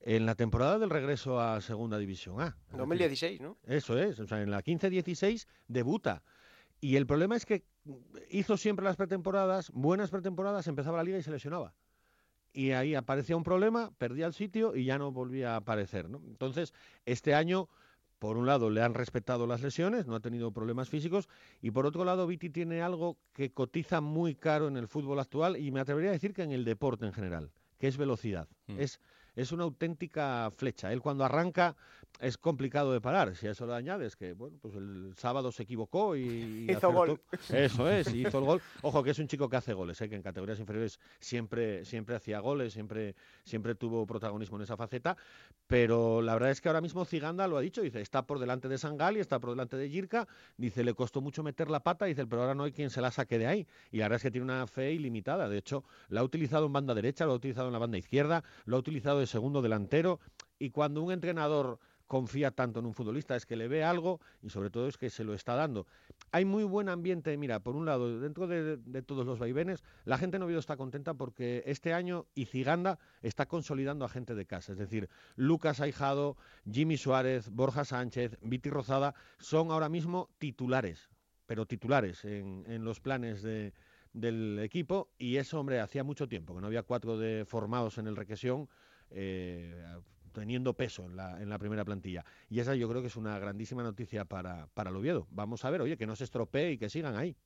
[0.00, 2.48] en la temporada del regreso a Segunda División A.
[2.48, 3.58] Es decir, 2016, ¿no?
[3.64, 6.22] Eso es, o sea, en la 15-16 debuta.
[6.80, 7.64] Y el problema es que
[8.28, 11.74] hizo siempre las pretemporadas, buenas pretemporadas, empezaba la liga y se lesionaba.
[12.52, 16.08] Y ahí aparecía un problema, perdía el sitio y ya no volvía a aparecer.
[16.08, 16.22] ¿no?
[16.26, 16.72] Entonces,
[17.06, 17.68] este año,
[18.18, 21.28] por un lado, le han respetado las lesiones, no ha tenido problemas físicos,
[21.60, 25.56] y por otro lado, Viti tiene algo que cotiza muy caro en el fútbol actual
[25.56, 28.48] y me atrevería a decir que en el deporte en general, que es velocidad.
[28.66, 28.80] Mm.
[28.80, 29.00] Es,
[29.36, 30.92] es una auténtica flecha.
[30.92, 31.76] Él cuando arranca
[32.20, 33.34] es complicado de parar.
[33.34, 36.92] Si a eso le añades que bueno, pues el sábado se equivocó y, Hizo acertó.
[36.92, 37.20] gol.
[37.50, 38.62] Eso es, hizo el gol.
[38.82, 40.08] Ojo, que es un chico que hace goles, ¿eh?
[40.08, 45.16] que en categorías inferiores siempre, siempre hacía goles, siempre, siempre tuvo protagonismo en esa faceta.
[45.66, 48.68] Pero la verdad es que ahora mismo Ciganda lo ha dicho, dice, está por delante
[48.68, 50.28] de Sangal y está por delante de Girka.
[50.56, 53.10] Dice, le costó mucho meter la pata, dice, pero ahora no hay quien se la
[53.10, 53.66] saque de ahí.
[53.90, 55.48] Y la verdad es que tiene una fe ilimitada.
[55.48, 58.44] De hecho, la ha utilizado en banda derecha, lo ha utilizado en la banda izquierda,
[58.66, 60.20] lo ha utilizado segundo delantero.
[60.58, 64.50] Y cuando un entrenador confía tanto en un futbolista, es que le ve algo y
[64.50, 65.86] sobre todo es que se lo está dando.
[66.32, 70.36] Hay muy buen ambiente, mira, por un lado, dentro de, todos los vaivenes, la gente
[70.36, 74.78] en Oviedo está contenta porque este año Iziganda está consolidando a gente de casa, es
[74.78, 76.36] decir, Lucas Aijado,
[76.70, 81.10] Jimmy Suárez, Borja Sánchez, Viti Rozada, son ahora mismo titulares,
[81.46, 86.66] pero titulares en, los planes del equipo y eso, hombre, hacía mucho tiempo que no
[86.66, 88.68] había cuatro de formados en el Requesión.
[89.14, 89.74] Eh,
[90.32, 92.24] teniendo peso en la, en la primera plantilla.
[92.50, 95.28] Y esa yo creo que es una grandísima noticia para, para el Oviedo.
[95.30, 97.36] Vamos a ver, oye, que no se estropee y que sigan ahí.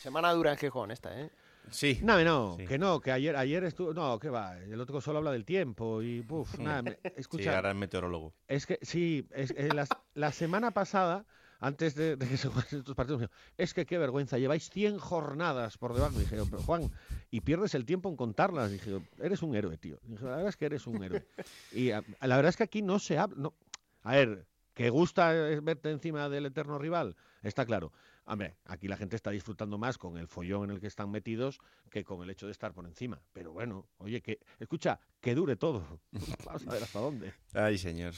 [0.00, 1.30] Semana dura en Gijón esta, ¿eh?
[1.70, 2.00] Sí.
[2.02, 3.92] No, no, que no, que ayer, ayer estuvo.
[3.92, 4.58] No, que va.
[4.58, 6.24] El otro solo habla del tiempo y.
[6.26, 7.42] Uf, nada, escucha.
[7.42, 8.32] Sí, ahora el meteorólogo.
[8.46, 11.26] Es que sí, es, la, la semana pasada
[11.60, 15.94] antes de, que se jueguen estos partidos, es que qué vergüenza, lleváis 100 jornadas por
[15.94, 16.18] debajo.
[16.18, 16.90] dije, pero Juan,
[17.30, 18.70] y pierdes el tiempo en contarlas.
[18.70, 19.98] Dije, eres un héroe, tío.
[20.04, 21.26] Dije, la verdad es que eres un héroe.
[21.72, 23.36] Y la verdad es que aquí no se habla.
[23.38, 23.54] No.
[24.02, 27.92] A ver, que gusta verte encima del eterno rival, está claro.
[28.28, 31.58] Hombre, aquí la gente está disfrutando más con el follón en el que están metidos
[31.90, 33.22] que con el hecho de estar por encima.
[33.32, 35.82] Pero bueno, oye, que escucha, que dure todo.
[36.44, 37.32] Vamos a ver hasta dónde.
[37.54, 38.12] Ay, señor.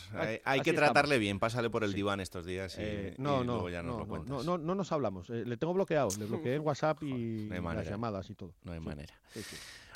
[0.45, 1.39] Hay, que tratarle bien.
[1.39, 4.45] Pásale por el diván estos días y, eh, no, no, ya nos no, lo cuentas.
[4.45, 5.31] No, no, nos hablamos.
[5.31, 6.09] Eh, le tengo bloqueado.
[6.19, 8.53] Le bloqueé en WhatsApp y las llamadas y todo.
[8.65, 9.15] No hay manera.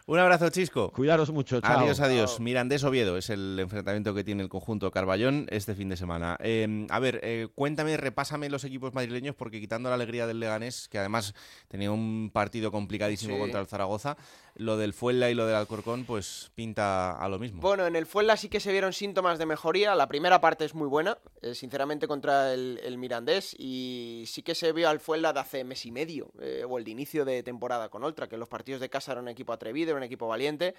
[0.06, 0.92] Un abrazo, Chisco.
[0.92, 1.62] Cuidaros mucho.
[1.62, 1.80] Chao.
[1.80, 2.38] Adiós, adiós.
[2.38, 6.36] Mirandés Oviedo es el enfrentamiento que tiene el conjunto Carballón este fin de semana.
[6.40, 10.88] Em, a ver, eh, cuéntame, repásame los equipos madrileños, porque quitando la alegría del Leganés,
[10.90, 11.34] que además
[11.68, 14.18] tenía un partido complicadísimo contra el Zaragoza,
[14.56, 17.62] lo del Fuenla y lo del Alcorcón, pues pinta a lo mismo.
[17.62, 19.94] Bueno, en el Fuenla sí que se vieron síntomas de mejoría.
[19.94, 23.56] La primera parte es muy buena, eh, sinceramente, contra el, Mirandés.
[23.58, 26.84] Y sí que se vio al Fuenla de hace mes y medio, eh, o el
[26.84, 29.93] de inicio de temporada con Oltra, que los partidos de casa era un equipo atrevido,
[29.96, 30.74] un equipo valiente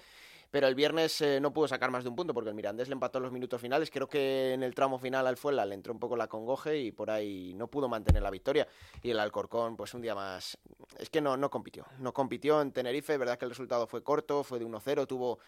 [0.50, 2.94] pero el viernes eh, no pudo sacar más de un punto porque el Mirandés le
[2.94, 3.90] empató en los minutos finales.
[3.90, 6.92] Creo que en el tramo final al Fuela le entró un poco la congoje y
[6.92, 8.66] por ahí no pudo mantener la victoria.
[9.02, 10.56] Y el Alcorcón, pues un día más.
[10.98, 11.86] Es que no, no compitió.
[11.98, 13.18] No compitió en Tenerife.
[13.18, 15.06] Verdad que el resultado fue corto, fue de 1-0.
[15.06, 15.40] Tuvo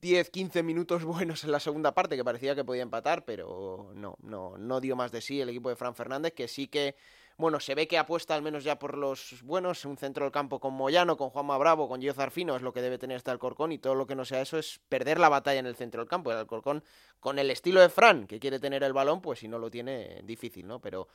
[0.00, 4.16] 10, 15 minutos buenos en la segunda parte que parecía que podía empatar, pero no,
[4.22, 6.94] no, no dio más de sí el equipo de Fran Fernández, que sí que
[7.38, 10.58] bueno, se ve que apuesta al menos ya por los buenos, un centro del campo
[10.58, 13.72] con Moyano, con Juanma Bravo, con Gio Zarfino, es lo que debe tener este Alcorcón,
[13.72, 16.08] y todo lo que no sea eso es perder la batalla en el centro del
[16.08, 16.30] campo.
[16.30, 16.82] El Alcorcón,
[17.20, 20.22] con el estilo de Fran, que quiere tener el balón, pues si no lo tiene,
[20.24, 20.80] difícil, ¿no?
[20.80, 21.08] Pero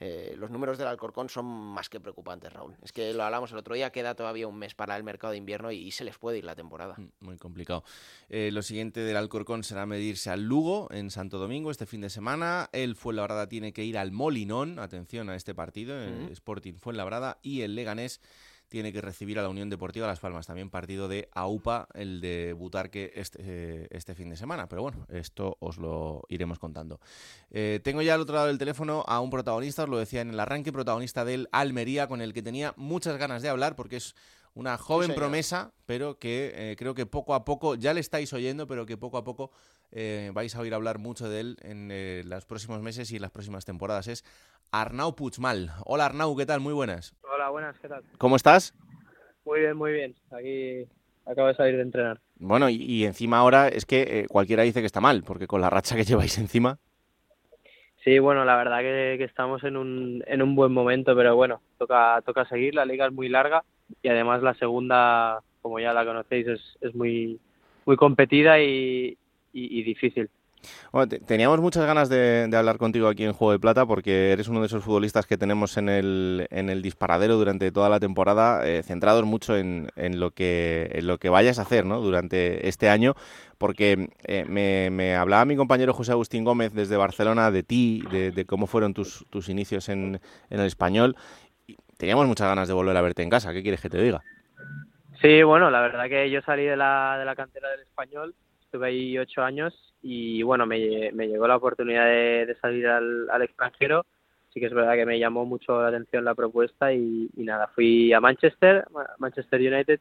[0.00, 2.74] eh, los números del Alcorcón son más que preocupantes, Raúl.
[2.82, 5.36] Es que lo hablamos el otro día, queda todavía un mes para el mercado de
[5.36, 6.94] invierno y, se les puede ir la temporada.
[6.96, 7.84] Mm, muy complicado.
[8.30, 12.08] Eh, lo siguiente del Alcorcón será medirse al Lugo en Santo Domingo este fin de
[12.08, 12.70] semana.
[12.72, 17.60] El Fuenlabrada tiene que ir al Molinón, atención a este partido, el Sporting Fuenlabrada y
[17.60, 18.22] el Leganés
[18.70, 20.46] tiene que recibir a la Unión Deportiva Las Palmas.
[20.46, 24.68] También partido de AUPA, el de Butarque este, eh, este fin de semana.
[24.68, 27.00] Pero bueno, esto os lo iremos contando.
[27.50, 30.30] Eh, tengo ya al otro lado del teléfono a un protagonista, os lo decía en
[30.30, 34.14] el arranque, protagonista del Almería, con el que tenía muchas ganas de hablar porque es
[34.54, 38.66] una joven promesa, pero que eh, creo que poco a poco, ya le estáis oyendo,
[38.68, 39.50] pero que poco a poco
[40.32, 43.64] vais a oír hablar mucho de él en los próximos meses y en las próximas
[43.64, 44.06] temporadas.
[44.06, 44.24] Es
[44.70, 45.72] Arnau Puigmal.
[45.84, 46.60] Hola Arnau, ¿qué tal?
[46.60, 47.14] Muy buenas.
[47.50, 48.04] Hola, buenas, ¿qué tal?
[48.16, 48.72] ¿Cómo estás?
[49.44, 50.14] Muy bien, muy bien.
[50.30, 50.86] Aquí
[51.26, 52.20] acabo de salir de entrenar.
[52.36, 55.68] Bueno, y, encima ahora es que eh, cualquiera dice que está mal, porque con la
[55.68, 56.78] racha que lleváis encima.
[58.04, 62.22] Sí, bueno, la verdad que, estamos en un, en un buen momento, pero bueno, toca,
[62.24, 62.76] toca seguir.
[62.76, 63.64] La liga es muy larga
[64.00, 67.40] y además la segunda, como ya la conocéis, es, es muy,
[67.84, 69.18] muy competida y
[69.52, 70.30] difícil
[71.26, 74.66] teníamos muchas ganas de, hablar contigo aquí en Juego de Plata porque eres uno de
[74.66, 79.24] esos futbolistas que tenemos en el, en el disparadero durante toda la temporada, eh, centrados
[79.24, 82.00] mucho en, lo que, en lo que vayas a hacer ¿no?
[82.00, 83.14] durante este año,
[83.58, 88.66] porque eh, me, hablaba mi compañero José Agustín Gómez desde Barcelona de ti, de, cómo
[88.66, 91.16] fueron tus, tus inicios en, en el español.
[91.66, 94.22] Y teníamos muchas ganas de volver a verte en casa, ¿qué quieres que te diga?
[95.20, 98.88] Sí, bueno, la verdad que yo salí de la, de la cantera del español, estuve
[98.88, 104.06] ahí ocho años y bueno, me, me llegó la oportunidad de, salir al, al, extranjero.
[104.52, 108.12] Sí que es verdad que me llamó mucho la atención la propuesta y, nada, fui
[108.12, 108.84] a Manchester,
[109.18, 110.00] Manchester United.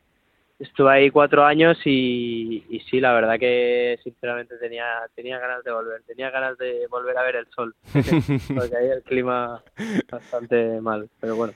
[0.57, 4.85] Estuve ahí cuatro años y, y, sí, la verdad que sinceramente tenía
[5.15, 9.03] tenía ganas de volver, tenía ganas de volver a ver el sol, porque ahí el
[9.03, 9.63] clima
[10.11, 11.53] bastante mal, pero bueno.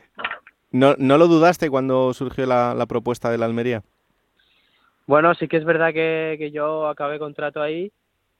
[0.71, 3.83] ¿No, no lo dudaste cuando surgió la, la propuesta de la Almería?
[5.05, 7.91] Bueno, sí que es verdad que, que yo acabé contrato ahí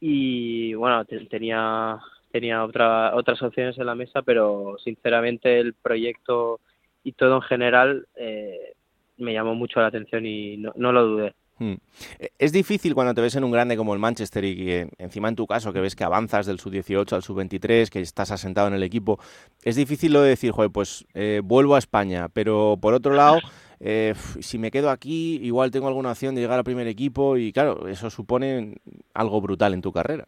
[0.06, 1.98] y bueno, tenía
[2.30, 6.60] tenía otra, otras opciones en la mesa, pero sinceramente el proyecto
[7.06, 8.74] y todo en general eh,
[9.18, 11.36] me llamó mucho la atención y no, no lo dudé.
[11.58, 11.76] Hmm.
[12.20, 15.30] Eh, Es difícil cuando te ves en un grande como el Manchester y que encima
[15.30, 18.74] en tu caso que ves que avanzas del sub-18 al sub-23, que estás asentado en
[18.74, 19.20] el equipo,
[19.64, 23.40] es difícil lo de decir, joder, pues eh, vuelvo a España, pero por otro lado,
[23.86, 27.52] eh, si me quedo aquí, igual tengo alguna opción de llegar al primer equipo y
[27.52, 28.78] claro, eso supone
[29.14, 30.26] algo brutal en tu carrera.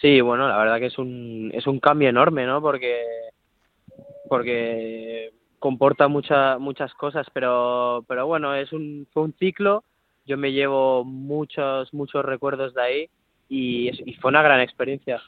[0.00, 2.60] Sí, bueno, la verdad que es un, es un cambio enorme, ¿no?
[2.60, 3.00] Porque,
[4.28, 5.30] porque
[5.60, 9.84] comporta mucha, muchas cosas, pero, pero bueno, es un, fue un ciclo.
[10.26, 13.10] Yo me llevo muchos, muchos recuerdos de ahí
[13.48, 15.22] y, y fue una gran experiencia.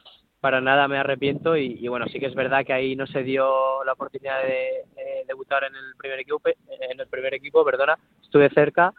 [0.44, 3.22] Para nada me arrepiento y, y bueno, sí que es verdad que ahí no se
[3.22, 7.96] dio la oportunidad de, de debutar en el primer equipo, en el primer equipo, perdona,
[8.22, 8.92] estuve cerca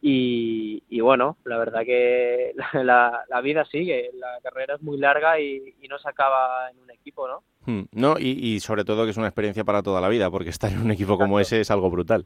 [0.00, 4.96] y, y bueno, la verdad que la, la, la vida sigue, la carrera es muy
[4.96, 7.42] larga y, y no se acaba en un equipo, ¿no?
[7.66, 10.50] Hmm, No, y, y sobre todo que es una experiencia para toda la vida, porque
[10.50, 12.24] estar en un equipo como ese es algo brutal.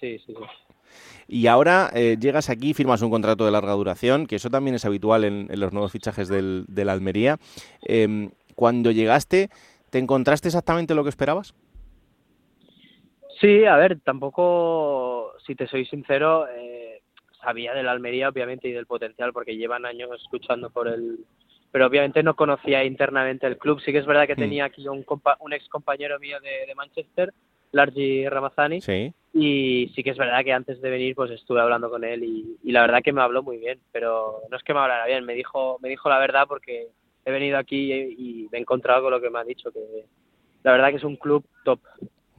[0.00, 0.44] Sí, sí, sí.
[1.30, 4.86] Y ahora eh, llegas aquí, firmas un contrato de larga duración, que eso también es
[4.86, 7.36] habitual en, en los nuevos fichajes del, del Almería.
[7.82, 9.50] Em, cuando llegaste,
[9.90, 11.54] ¿te encontraste exactamente lo que esperabas?
[13.40, 17.02] Sí, a ver, tampoco, si te soy sincero, eh,
[17.42, 21.18] sabía de la Almería, obviamente, y del potencial, porque llevan años luchando por el...
[21.70, 23.80] Pero obviamente no conocía internamente el club.
[23.84, 24.38] Sí que es verdad que Hmm.
[24.38, 27.34] tenía aquí un, compa- un ex compañero mío de, de Manchester,
[27.72, 29.12] Largi Ramazani, Sí.
[29.34, 32.56] y sí que es verdad que antes de venir pues estuve hablando con él y,
[32.62, 35.24] y la verdad que me habló muy bien, pero no es que me hablara bien,
[35.24, 36.88] me dijo, me dijo la verdad porque
[37.24, 38.14] he venido aquí y,
[38.44, 39.80] y me he encontrado con lo que me ha dicho, que
[40.62, 41.80] la verdad que es un club top.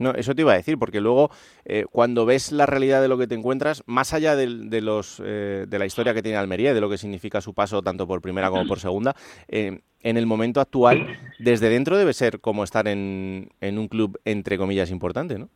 [0.00, 1.30] No, eso te iba a decir, porque luego
[1.66, 5.66] eh, cuando ves la realidad de lo que te encuentras, más allá de, los, eh,
[5.68, 8.22] de la historia que tiene Almería, y de lo que significa su paso tanto por
[8.22, 9.14] primera como por segunda,
[9.48, 11.06] eh, en el momento actual,
[11.38, 15.50] desde dentro debe ser como estar en, en un club, entre comillas, importante, ¿no?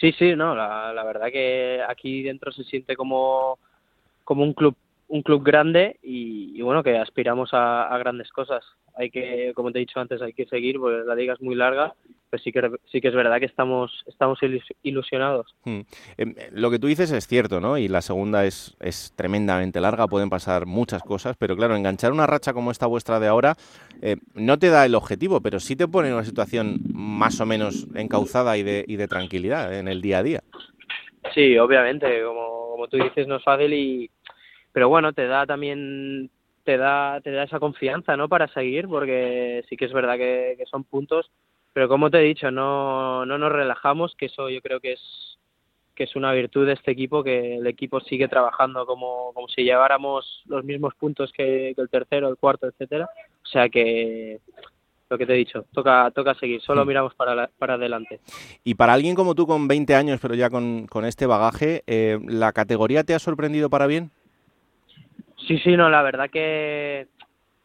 [0.00, 3.58] Sí, sí, no, la, la verdad que aquí dentro se siente como,
[4.24, 4.74] como un club
[5.08, 8.64] un club grande y, y bueno que aspiramos a, a grandes cosas.
[8.98, 11.54] Hay que, como te he dicho antes, hay que seguir porque la liga es muy
[11.54, 11.92] larga,
[12.30, 15.54] pero sí que sí que es verdad que estamos estamos ilus- ilusionados.
[15.64, 15.80] Hmm.
[16.16, 17.76] Em, eh, Lo que tú dices es cierto, ¿no?
[17.76, 22.26] Y la segunda es, es tremendamente larga, pueden pasar muchas cosas, pero claro, enganchar una
[22.26, 23.54] racha como esta vuestra de ahora
[24.00, 27.46] eh, no te da el objetivo, pero sí te pone en una situación más o
[27.46, 30.42] menos encauzada y de, y de tranquilidad en el día a día.
[31.34, 34.10] Sí, obviamente, como, como tú dices, no es fácil y
[34.76, 36.28] pero bueno, te da también
[36.62, 38.28] te da te da esa confianza, ¿no?
[38.28, 41.30] Para seguir, porque sí que es verdad que, que son puntos,
[41.72, 45.00] pero como te he dicho, no no nos relajamos, que eso yo creo que es
[45.94, 49.62] que es una virtud de este equipo, que el equipo sigue trabajando como, como si
[49.64, 53.08] lleváramos los mismos puntos que, que el tercero, el cuarto, etcétera.
[53.42, 54.40] O sea que
[55.08, 56.88] lo que te he dicho, toca toca seguir, solo Hmm.
[56.88, 58.20] miramos para la- para adelante.
[58.62, 62.18] Y para alguien como tú con 20 años, pero ya con, con este bagaje, eh,
[62.26, 64.10] ¿la categoría te ha sorprendido para bien?
[65.36, 67.08] Sí, sí, no, la verdad que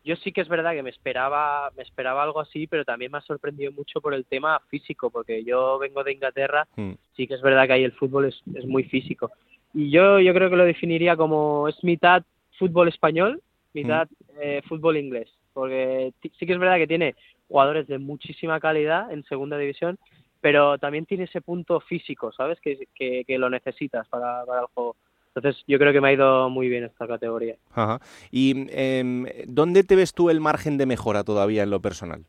[0.04, 3.20] yo sí que es verdad que me esperaba, me esperaba algo así, pero también me
[3.20, 6.94] ha sorprendido mucho por el tema físico, porque yo vengo de Inglaterra, Hmm.
[7.16, 9.32] sí que es verdad que ahí el fútbol es, es muy físico.
[9.74, 12.24] Y yo, yo creo que lo definiría como es mitad
[12.58, 13.42] fútbol español,
[13.74, 14.08] mitad
[14.42, 17.16] eh, fútbol inglés, porque sí que es verdad que tiene
[17.48, 19.98] jugadores de muchísima calidad en segunda división,
[20.42, 22.60] pero también tiene ese punto físico, ¿sabes?
[22.60, 24.96] Que, que, que lo necesitas para, para el juego.
[25.34, 27.56] Entonces yo creo que me ha ido muy bien esta categoría.
[27.74, 28.00] Ajá.
[28.32, 32.26] ¿Y em, dónde te ves tú el margen de mejora todavía en lo personal?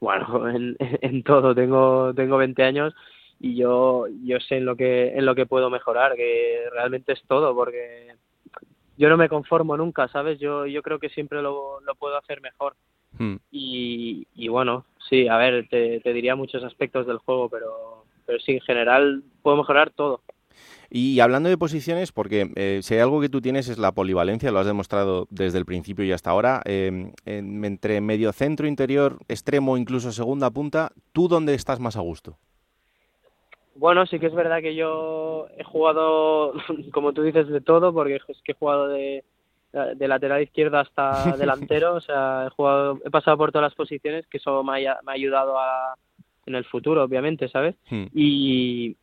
[0.00, 1.54] Bueno, en, en todo.
[1.54, 2.94] Tengo, tengo 20 años
[3.40, 7.22] y yo, yo sé en lo que, en lo que puedo mejorar, que realmente es
[7.28, 8.14] todo, porque
[8.96, 10.40] yo no me conformo nunca, ¿sabes?
[10.40, 12.74] Yo, yo creo que siempre lo, lo puedo hacer mejor.
[13.16, 13.36] Hmm.
[13.50, 18.40] Y, y bueno, sí, a ver, te, te diría muchos aspectos del juego, pero, pero
[18.40, 20.22] sí, en general puedo mejorar todo.
[20.90, 24.50] Y hablando de posiciones, porque eh, si hay algo que tú tienes es la polivalencia,
[24.50, 29.18] lo has demostrado desde el principio y hasta ahora, eh, en- entre medio centro, interior,
[29.28, 32.38] extremo, incluso segunda punta, ¿tú dónde estás más a gusto?
[33.74, 36.52] Bueno, sí que es verdad que yo he jugado,
[36.92, 39.24] como tú dices, de todo, porque es que he jugado de,
[39.94, 44.26] de lateral izquierdo hasta delantero, o sea, he jugado, he pasado por todas las posiciones,
[44.26, 45.94] que eso me ha, me ha ayudado a,
[46.46, 47.76] en el futuro, obviamente, ¿sabes?
[47.90, 48.06] Hmm.
[48.14, 48.96] Y,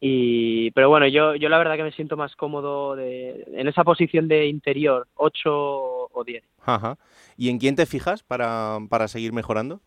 [0.00, 3.84] y pero bueno, yo, yo la verdad que me siento más cómodo de, en esa
[3.84, 6.44] posición de interior, 8 o 10.
[6.64, 6.98] Ajá.
[7.36, 9.80] ¿Y en quién te fijas para, para seguir mejorando?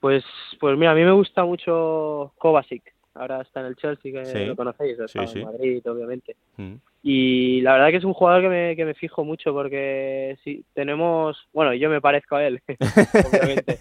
[0.00, 0.24] Pues,
[0.58, 2.82] pues mira, a mí me gusta mucho Kovacic.
[3.14, 5.38] Ahora está en el Chelsea, que Sí, lo conocéis, está sí.
[5.40, 6.36] en Madrid, obviamente.
[6.56, 6.74] Mm.
[7.02, 10.64] Y la verdad que es un jugador que me, que me fijo mucho porque si
[10.74, 12.60] tenemos, bueno, yo me parezco a él,
[13.32, 13.78] obviamente,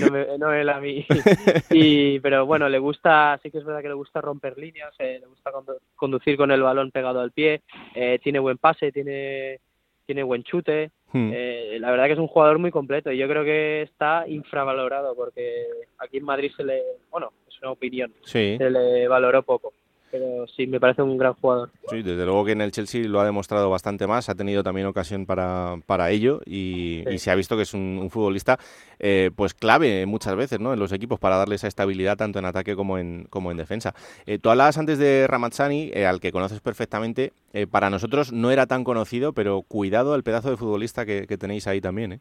[0.00, 1.06] no, me, no él a mí.
[1.70, 5.18] Y, pero bueno, le gusta, sí que es verdad que le gusta romper líneas, eh,
[5.20, 7.62] le gusta condu- conducir con el balón pegado al pie,
[7.94, 9.60] eh, tiene buen pase, tiene,
[10.06, 10.90] tiene buen chute.
[11.10, 11.30] Hmm.
[11.32, 15.16] Eh, la verdad que es un jugador muy completo y yo creo que está infravalorado
[15.16, 15.64] porque
[15.98, 18.56] aquí en Madrid se le, bueno, es una opinión, Sí.
[18.58, 19.72] se le valoró poco.
[20.10, 21.70] Pero sí, me parece un gran jugador.
[21.90, 24.86] Sí, desde luego que en el Chelsea lo ha demostrado bastante más, ha tenido también
[24.86, 28.58] ocasión para, para ello y, y se ha visto que es un, un futbolista
[28.98, 30.72] eh, pues clave muchas veces ¿no?
[30.72, 33.94] en los equipos para darle esa estabilidad tanto en ataque como en, como en defensa.
[34.26, 38.50] Eh, tú hablabas antes de Ramazzani, eh, al que conoces perfectamente, eh, para nosotros no
[38.50, 42.12] era tan conocido, pero cuidado el pedazo de futbolista que, que tenéis ahí también.
[42.12, 42.20] ¿eh?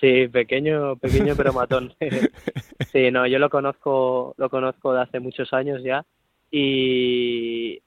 [0.00, 1.94] Sí, pequeño, pequeño pero matón.
[2.92, 6.04] sí, no, yo lo conozco, lo conozco de hace muchos años ya
[6.50, 7.80] y,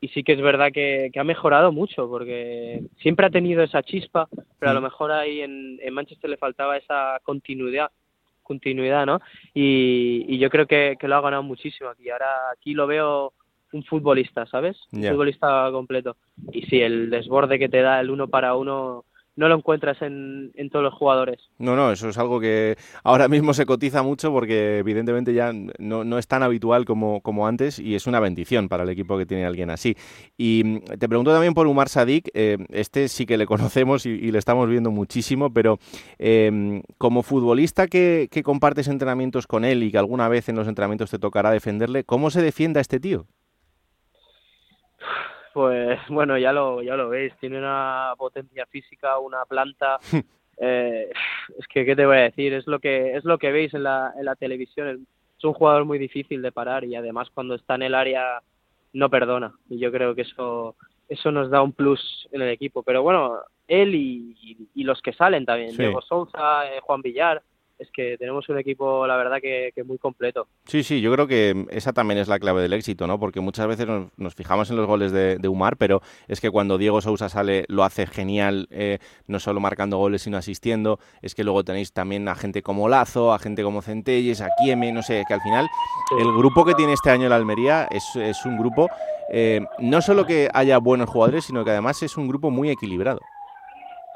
[0.00, 3.82] y sí que es verdad que, que ha mejorado mucho porque siempre ha tenido esa
[3.82, 7.90] chispa, pero a lo mejor ahí en, en Manchester le faltaba esa continuidad,
[8.42, 9.20] continuidad, ¿no?
[9.54, 12.10] Y, y yo creo que, que lo ha ganado muchísimo aquí.
[12.10, 13.32] Ahora aquí lo veo
[13.72, 14.76] un futbolista, ¿sabes?
[14.92, 16.16] Un futbolista completo.
[16.52, 19.04] Y sí, el desborde que te da el uno para uno
[19.36, 21.40] no lo encuentras en, en todos los jugadores.
[21.58, 26.04] No, no, eso es algo que ahora mismo se cotiza mucho porque evidentemente ya no,
[26.04, 29.26] no es tan habitual como, como antes y es una bendición para el equipo que
[29.26, 29.96] tiene alguien así.
[30.36, 34.10] Y mm, te pregunto también por Umar Sadik, eh, este sí que le conocemos y,
[34.10, 35.78] y le estamos viendo muchísimo, pero
[36.18, 40.68] eh, como futbolista que, que compartes entrenamientos con él y que alguna vez en los
[40.68, 43.26] entrenamientos te tocará defenderle, ¿cómo se defiende a este tío?
[45.52, 49.98] Pues bueno, ya lo, ya lo veis, tiene una potencia física, una planta.
[50.58, 51.10] eh,
[51.58, 52.52] es que, ¿qué te voy a decir?
[52.54, 55.06] Es lo que, es lo que veis en la, en la televisión.
[55.38, 58.40] Es un jugador muy difícil de parar y además cuando está en el área
[58.92, 59.52] no perdona.
[59.68, 60.76] Y yo creo que eso,
[61.08, 62.82] eso nos da un plus en el equipo.
[62.82, 63.38] Pero bueno,
[63.68, 65.78] él y, y- y los que salen también, Sí.
[65.78, 67.42] Diego Souza, eh, Juan Villar,
[67.80, 70.46] es que tenemos un equipo, la verdad, que, que muy completo.
[70.66, 73.18] Sí, sí, yo creo que esa también es la clave del éxito, ¿no?
[73.18, 76.50] Porque muchas veces nos, nos fijamos en los goles de, de Umar, pero es que
[76.50, 80.98] cuando Diego Sousa sale lo hace genial, eh, no solo marcando goles, sino asistiendo.
[81.22, 84.92] Es que luego tenéis también a gente como Lazo, a gente como Centelles, a Kieme,
[84.92, 85.66] no sé, que al final
[86.18, 88.88] el grupo que tiene este año el Almería es, es un grupo,
[89.32, 93.20] eh, no solo que haya buenos jugadores, sino que además es un grupo muy equilibrado.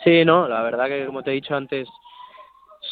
[0.02, 1.88] Sí, no, la verdad que como te he dicho antes,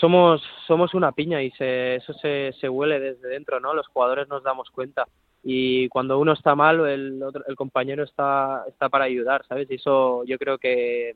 [0.02, 3.72] somos somos una piña y se, eso se, se huele desde dentro, ¿no?
[3.72, 5.06] Los jugadores nos damos cuenta
[5.44, 9.70] y cuando uno está mal, el otro, el compañero está está para ayudar, ¿sabes?
[9.70, 11.14] Y eso yo creo que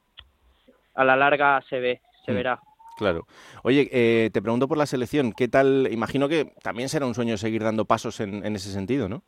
[0.95, 2.35] a la larga se ve, se Mm.
[2.37, 2.61] verá.
[2.97, 3.27] Claro.
[3.65, 5.89] Oye, eh, te pregunto por la selección, ¿qué tal?
[5.91, 9.23] Imagino que también será un sueño seguir dando pasos en, en ese sentido, ¿no?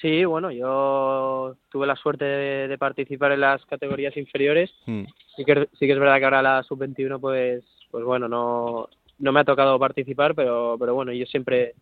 [0.00, 4.70] Sí, bueno, yo tuve la suerte de, de participar en las categorías inferiores.
[4.84, 5.04] Mm.
[5.34, 7.64] Sí que, sí que es verdad que ahora la sub-21, pues,
[7.96, 8.90] pues bueno, no,
[9.20, 11.74] no me ha tocado participar, pero, pero bueno, yo siempre,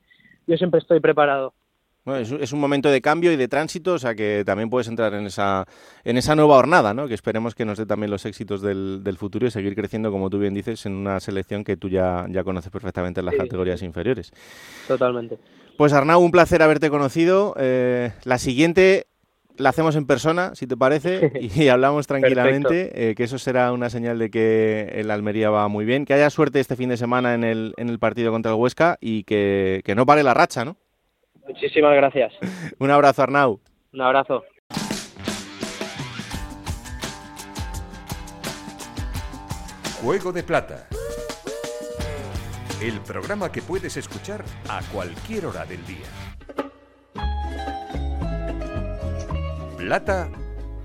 [0.47, 1.55] yo siempre estoy preparado.
[2.05, 4.87] Bueno, es, es un momento de cambio y de tránsito, o sea que también puedes
[4.87, 5.65] entrar en esa,
[6.05, 7.09] en esa nueva hornada, ¿no?
[7.09, 10.31] Que esperemos que nos dé también los éxitos del, del futuro y seguir creciendo, como
[10.31, 13.41] tú bien dices, en una selección que tú ya, ya conoces perfectamente en las Sí.
[13.41, 14.31] categorías inferiores.
[14.87, 15.37] Totalmente.
[15.77, 17.57] Pues Arnau, un placer haberte conocido.
[17.59, 19.09] Eh, la siguiente
[19.57, 23.91] la hacemos en persona, si te parece, y hablamos tranquilamente, eh, que eso será una
[23.91, 26.05] señal de que el Almería va muy bien.
[26.05, 28.99] Que haya suerte este fin de semana en el, en el partido contra el Huesca
[29.01, 30.77] y que, que no pare la racha, ¿no?
[31.47, 32.33] Muchísimas gracias.
[32.79, 33.61] Un abrazo, Arnau.
[33.93, 34.45] Un abrazo.
[40.03, 40.87] Juego de Plata.
[42.83, 46.34] El programa que puedes escuchar a cualquier hora del día.
[49.85, 50.31] Plata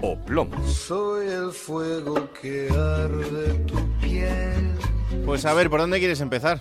[0.01, 0.61] o plomo.
[0.67, 4.77] Soy el fuego que arde tu piel.
[5.25, 6.59] Pues a ver, ¿por dónde quieres empezar?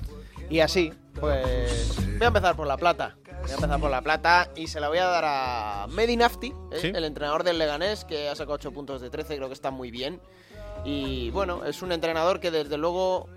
[0.49, 3.17] Y así, pues voy a empezar por la plata.
[3.43, 6.79] Voy a empezar por la plata y se la voy a dar a Medinafti, ¿eh?
[6.81, 6.93] Sí.
[6.95, 9.91] el entrenador del Leganés, que ha sacado 8 puntos de 13, creo que está muy
[9.91, 10.21] bien.
[10.85, 13.29] Y bueno, es un entrenador que desde luego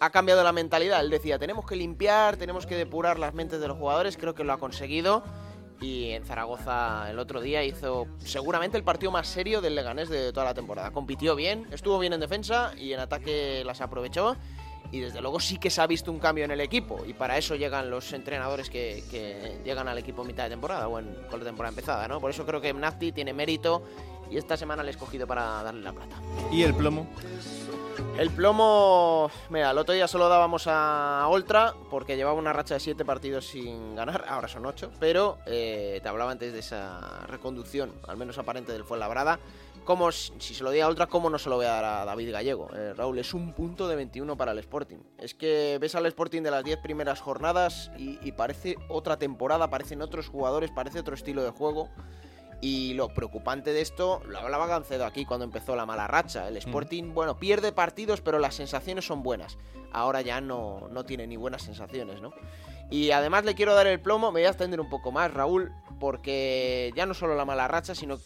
[0.00, 0.98] ha cambiado la mentalidad.
[0.98, 4.42] Él decía, tenemos que limpiar, tenemos que depurar las mentes de los jugadores, creo que
[4.42, 5.22] lo ha conseguido.
[5.80, 10.32] Y en Zaragoza el otro día hizo seguramente el partido más serio del Leganés de
[10.32, 10.90] toda la temporada.
[10.90, 14.36] Compitió bien, estuvo bien en defensa y en ataque las aprovechó.
[14.90, 17.04] Y desde luego sí que se ha visto un cambio en el equipo.
[17.06, 21.14] Y para eso llegan los entrenadores que, llegan al equipo mitad de temporada o en,
[21.30, 22.20] con la temporada empezada, ¿no?
[22.20, 23.82] Por eso creo que Nafti tiene mérito
[24.30, 26.16] Y esta semana le he escogido para darle la plata.
[26.52, 27.06] ¿Y el plomo?
[28.18, 32.80] El plomo, mira, el otro día solo dábamos a Oltra porque llevaba una racha de
[32.80, 37.92] 7 partidos sin ganar, ahora son 8, pero eh, te hablaba antes de esa reconducción,
[38.06, 39.38] al menos aparente del Fuenlabrada.
[39.84, 42.04] Como si se lo di a Oltra, ¿cómo no se lo voy a dar a
[42.04, 42.68] David Gallego?
[42.74, 44.98] Eh, Raúl, es un punto de 21 para el Sporting.
[45.16, 49.70] Es que ves al Sporting de las 10 primeras jornadas y, y parece otra temporada,
[49.70, 51.88] parecen otros jugadores, parece otro estilo de juego.
[52.60, 56.48] Y lo preocupante de esto, lo hablaba Gancedo aquí cuando empezó la mala racha.
[56.48, 59.58] El Sporting, bueno, pierde partidos, pero las sensaciones son buenas.
[59.92, 62.32] Ahora ya no, no tiene ni buenas sensaciones, ¿no?
[62.90, 65.72] Y además le quiero dar el plomo, me voy a extender un poco más, Raúl,
[66.00, 68.18] porque ya no solo la mala racha, sino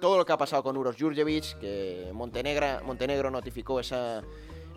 [0.00, 4.22] todo lo que ha pasado con Uros Jurjevic, que Montenegro, Montenegro notificó esa,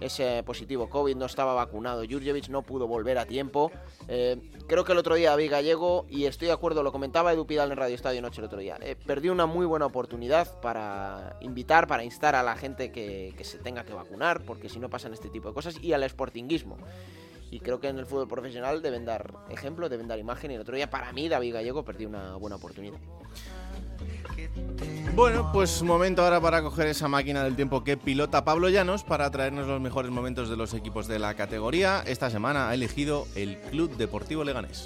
[0.02, 2.04] ese positivo COVID, no estaba vacunado.
[2.10, 3.72] Jurjevic no pudo volver a tiempo.
[4.08, 4.38] Eh,
[4.68, 7.72] creo que el otro día David Gallego, y estoy de acuerdo, lo comentaba Edu Pidal
[7.72, 11.88] en Radio Estadio Noche el otro día, eh, perdió una muy buena oportunidad para invitar,
[11.88, 15.30] para instar a la gente que, se tenga que vacunar, porque si no pasan este
[15.30, 16.78] tipo de cosas, y al sportinguismo.
[17.52, 20.52] Y creo que en el fútbol profesional deben dar ejemplo, deben dar imagen.
[20.52, 22.98] Y el otro día, para mí, David Gallego perdió una buena oportunidad.
[25.16, 29.32] Bueno, pues momento ahora para coger esa máquina del tiempo que pilota Pablo Llanos para
[29.32, 32.04] traernos los mejores momentos de los equipos de la categoría.
[32.06, 34.86] Esta semana ha elegido el Club Deportivo Leganés.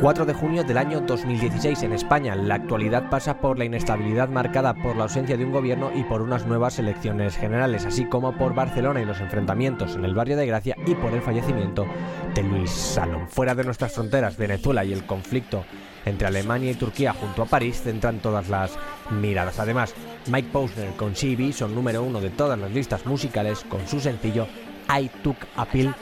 [0.00, 2.34] 4 de junio del año 2016 en España.
[2.34, 6.22] La actualidad pasa por la inestabilidad marcada por la ausencia de un gobierno y por
[6.22, 10.46] unas nuevas elecciones generales, así como por Barcelona y los enfrentamientos en el barrio de
[10.46, 11.86] Gracia y por el fallecimiento
[12.34, 13.28] de Luis Salom.
[13.28, 15.66] Fuera de nuestras fronteras, Venezuela y el conflicto
[16.06, 18.78] entre Alemania y Turquía junto a París centran todas las
[19.10, 19.60] miradas.
[19.60, 19.94] Además,
[20.30, 24.46] Mike Posner con CB son número uno de todas las listas musicales con su sencillo
[24.88, 25.94] I Took a Pill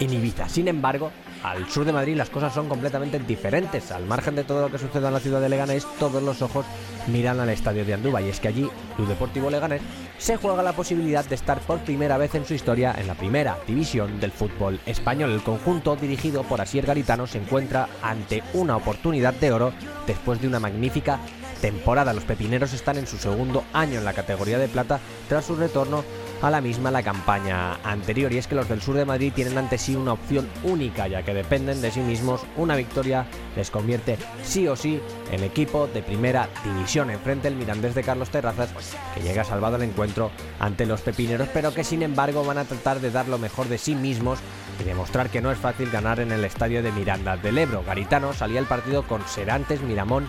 [0.00, 0.48] en Ibiza.
[0.48, 1.10] Sin embargo,
[1.46, 3.92] al sur de Madrid las cosas son completamente diferentes.
[3.92, 6.66] Al margen de todo lo que suceda en la ciudad de Leganés, todos los ojos
[7.06, 9.80] miran al estadio de Andúba y es que allí, Club Deportivo Leganés,
[10.18, 13.58] se juega la posibilidad de estar por primera vez en su historia en la primera
[13.64, 15.30] división del fútbol español.
[15.30, 19.72] El conjunto, dirigido por Asier Garitano, se encuentra ante una oportunidad de oro
[20.04, 21.20] después de una magnífica
[21.60, 22.12] temporada.
[22.12, 26.02] Los pepineros están en su segundo año en la categoría de plata tras su retorno
[26.42, 28.32] a la misma la campaña anterior.
[28.32, 31.22] Y es que los del sur de Madrid tienen ante sí una opción única, ya
[31.22, 32.42] que dependen de sí mismos.
[32.56, 33.26] Una victoria
[33.56, 35.00] les convierte sí o sí
[35.32, 37.10] en equipo de primera división.
[37.10, 38.70] Enfrente el Mirandés de Carlos Terrazas,
[39.14, 40.30] que llega salvado al encuentro
[40.60, 43.78] ante los pepineros, pero que sin embargo van a tratar de dar lo mejor de
[43.78, 44.38] sí mismos
[44.80, 47.82] y demostrar que no es fácil ganar en el estadio de Miranda del Ebro.
[47.84, 50.26] Garitano salía el partido con Serantes, Miramón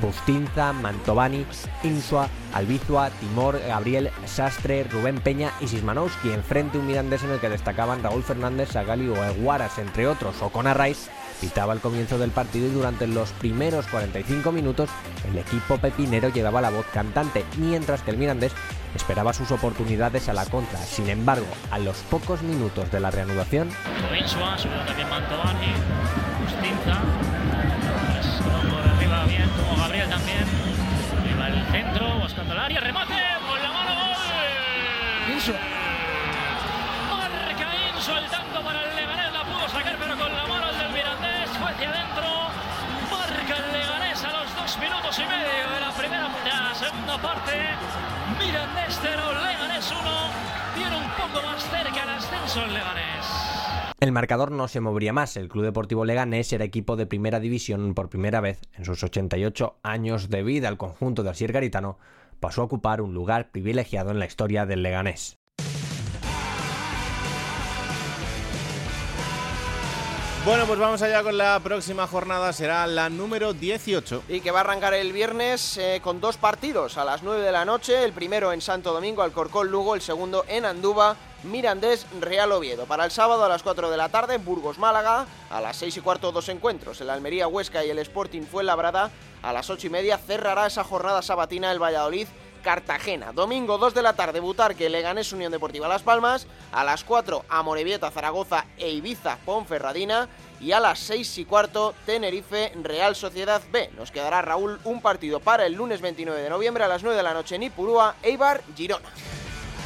[0.00, 1.46] Bustinza, Mantovani,
[1.82, 7.48] Insua, Albizua, Timor, Gabriel, Sastre, Rubén Peña y Sismanowski, enfrente un Mirandés en el que
[7.48, 10.40] destacaban Raúl Fernández, Sagali o Eguaras, entre otros.
[10.42, 14.88] Ocona Rice pitaba el comienzo del partido y durante los primeros 45 minutos
[15.28, 18.52] el equipo pepinero llevaba la voz cantante, mientras que el Mirandés
[18.94, 20.78] esperaba sus oportunidades a la contra.
[20.78, 23.68] Sin embargo, a los pocos minutos de la reanudación...
[29.86, 30.44] Gabriel también.
[31.20, 33.14] Arriba el centro, buscando el área, remate,
[33.46, 35.32] con la mano, gol.
[35.32, 35.52] Inso.
[37.08, 40.76] Marca Inso, el tanto para el Leganés, la pudo sacar, pero con la mano el
[40.76, 42.26] del Mirandés, fue hacia adentro.
[43.12, 47.70] Marca el Leganés a los dos minutos y medio de la primera, la segunda parte.
[48.40, 50.00] Mirandés 0, Leganés 1.
[50.74, 53.45] Tiene un poco más cerca el ascenso el Leganés.
[53.98, 55.38] El marcador no se movería más.
[55.38, 59.78] El Club Deportivo Leganés era equipo de primera división por primera vez en sus 88
[59.82, 60.68] años de vida.
[60.68, 61.98] El conjunto de Asier Garitano
[62.38, 65.38] pasó a ocupar un lugar privilegiado en la historia del Leganés.
[70.46, 74.22] Bueno, pues vamos allá con la próxima jornada, será la número 18.
[74.28, 77.50] Y que va a arrancar el viernes eh, con dos partidos a las 9 de
[77.50, 78.04] la noche.
[78.04, 79.96] El primero en Santo Domingo, Alcorcón Lugo.
[79.96, 82.86] El segundo en Andúba, Mirandés Real Oviedo.
[82.86, 85.26] Para el sábado a las 4 de la tarde, Burgos Málaga.
[85.50, 87.00] A las 6 y cuarto, dos encuentros.
[87.00, 89.10] El Almería Huesca y el Sporting Fuenlabrada.
[89.42, 92.28] A las 8 y media cerrará esa jornada sabatina el Valladolid.
[92.66, 93.30] Cartagena.
[93.32, 96.48] Domingo 2 de la tarde, Butarque, Leganés, Unión Deportiva Las Palmas.
[96.72, 100.28] A las 4, Amorebieta, Zaragoza e Ibiza, Ponferradina.
[100.60, 103.92] Y a las 6 y cuarto, Tenerife, Real Sociedad B.
[103.96, 107.22] Nos quedará, Raúl, un partido para el lunes 29 de noviembre a las 9 de
[107.22, 109.10] la noche en Ipurúa, Eibar, Girona.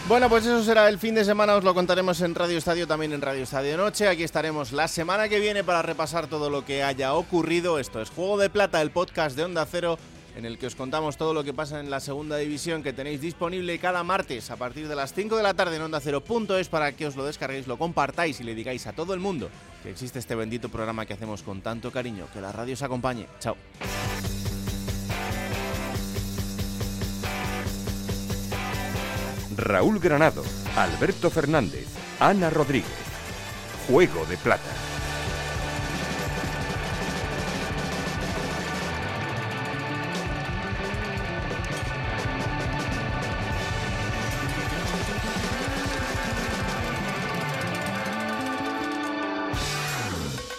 [0.09, 3.13] Bueno, pues eso será el fin de semana, os lo contaremos en Radio Estadio, también
[3.13, 4.09] en Radio Estadio Noche.
[4.09, 7.79] Aquí estaremos la semana que viene para repasar todo lo que haya ocurrido.
[7.79, 9.99] Esto es Juego de Plata, el podcast de Onda Cero
[10.37, 13.21] en el que os contamos todo lo que pasa en la segunda división que tenéis
[13.21, 16.01] disponible cada martes a partir de las 5 de la tarde en Onda
[16.59, 19.49] es para que os lo descarguéis, lo compartáis y le digáis a todo el mundo
[19.83, 22.27] que existe este bendito programa que hacemos con tanto cariño.
[22.33, 23.27] Que la radio os acompañe.
[23.39, 23.57] Chao.
[29.57, 30.43] Raúl Granado,
[30.77, 31.87] Alberto Fernández,
[32.19, 32.91] Ana Rodríguez.
[33.89, 34.90] Juego de Plata.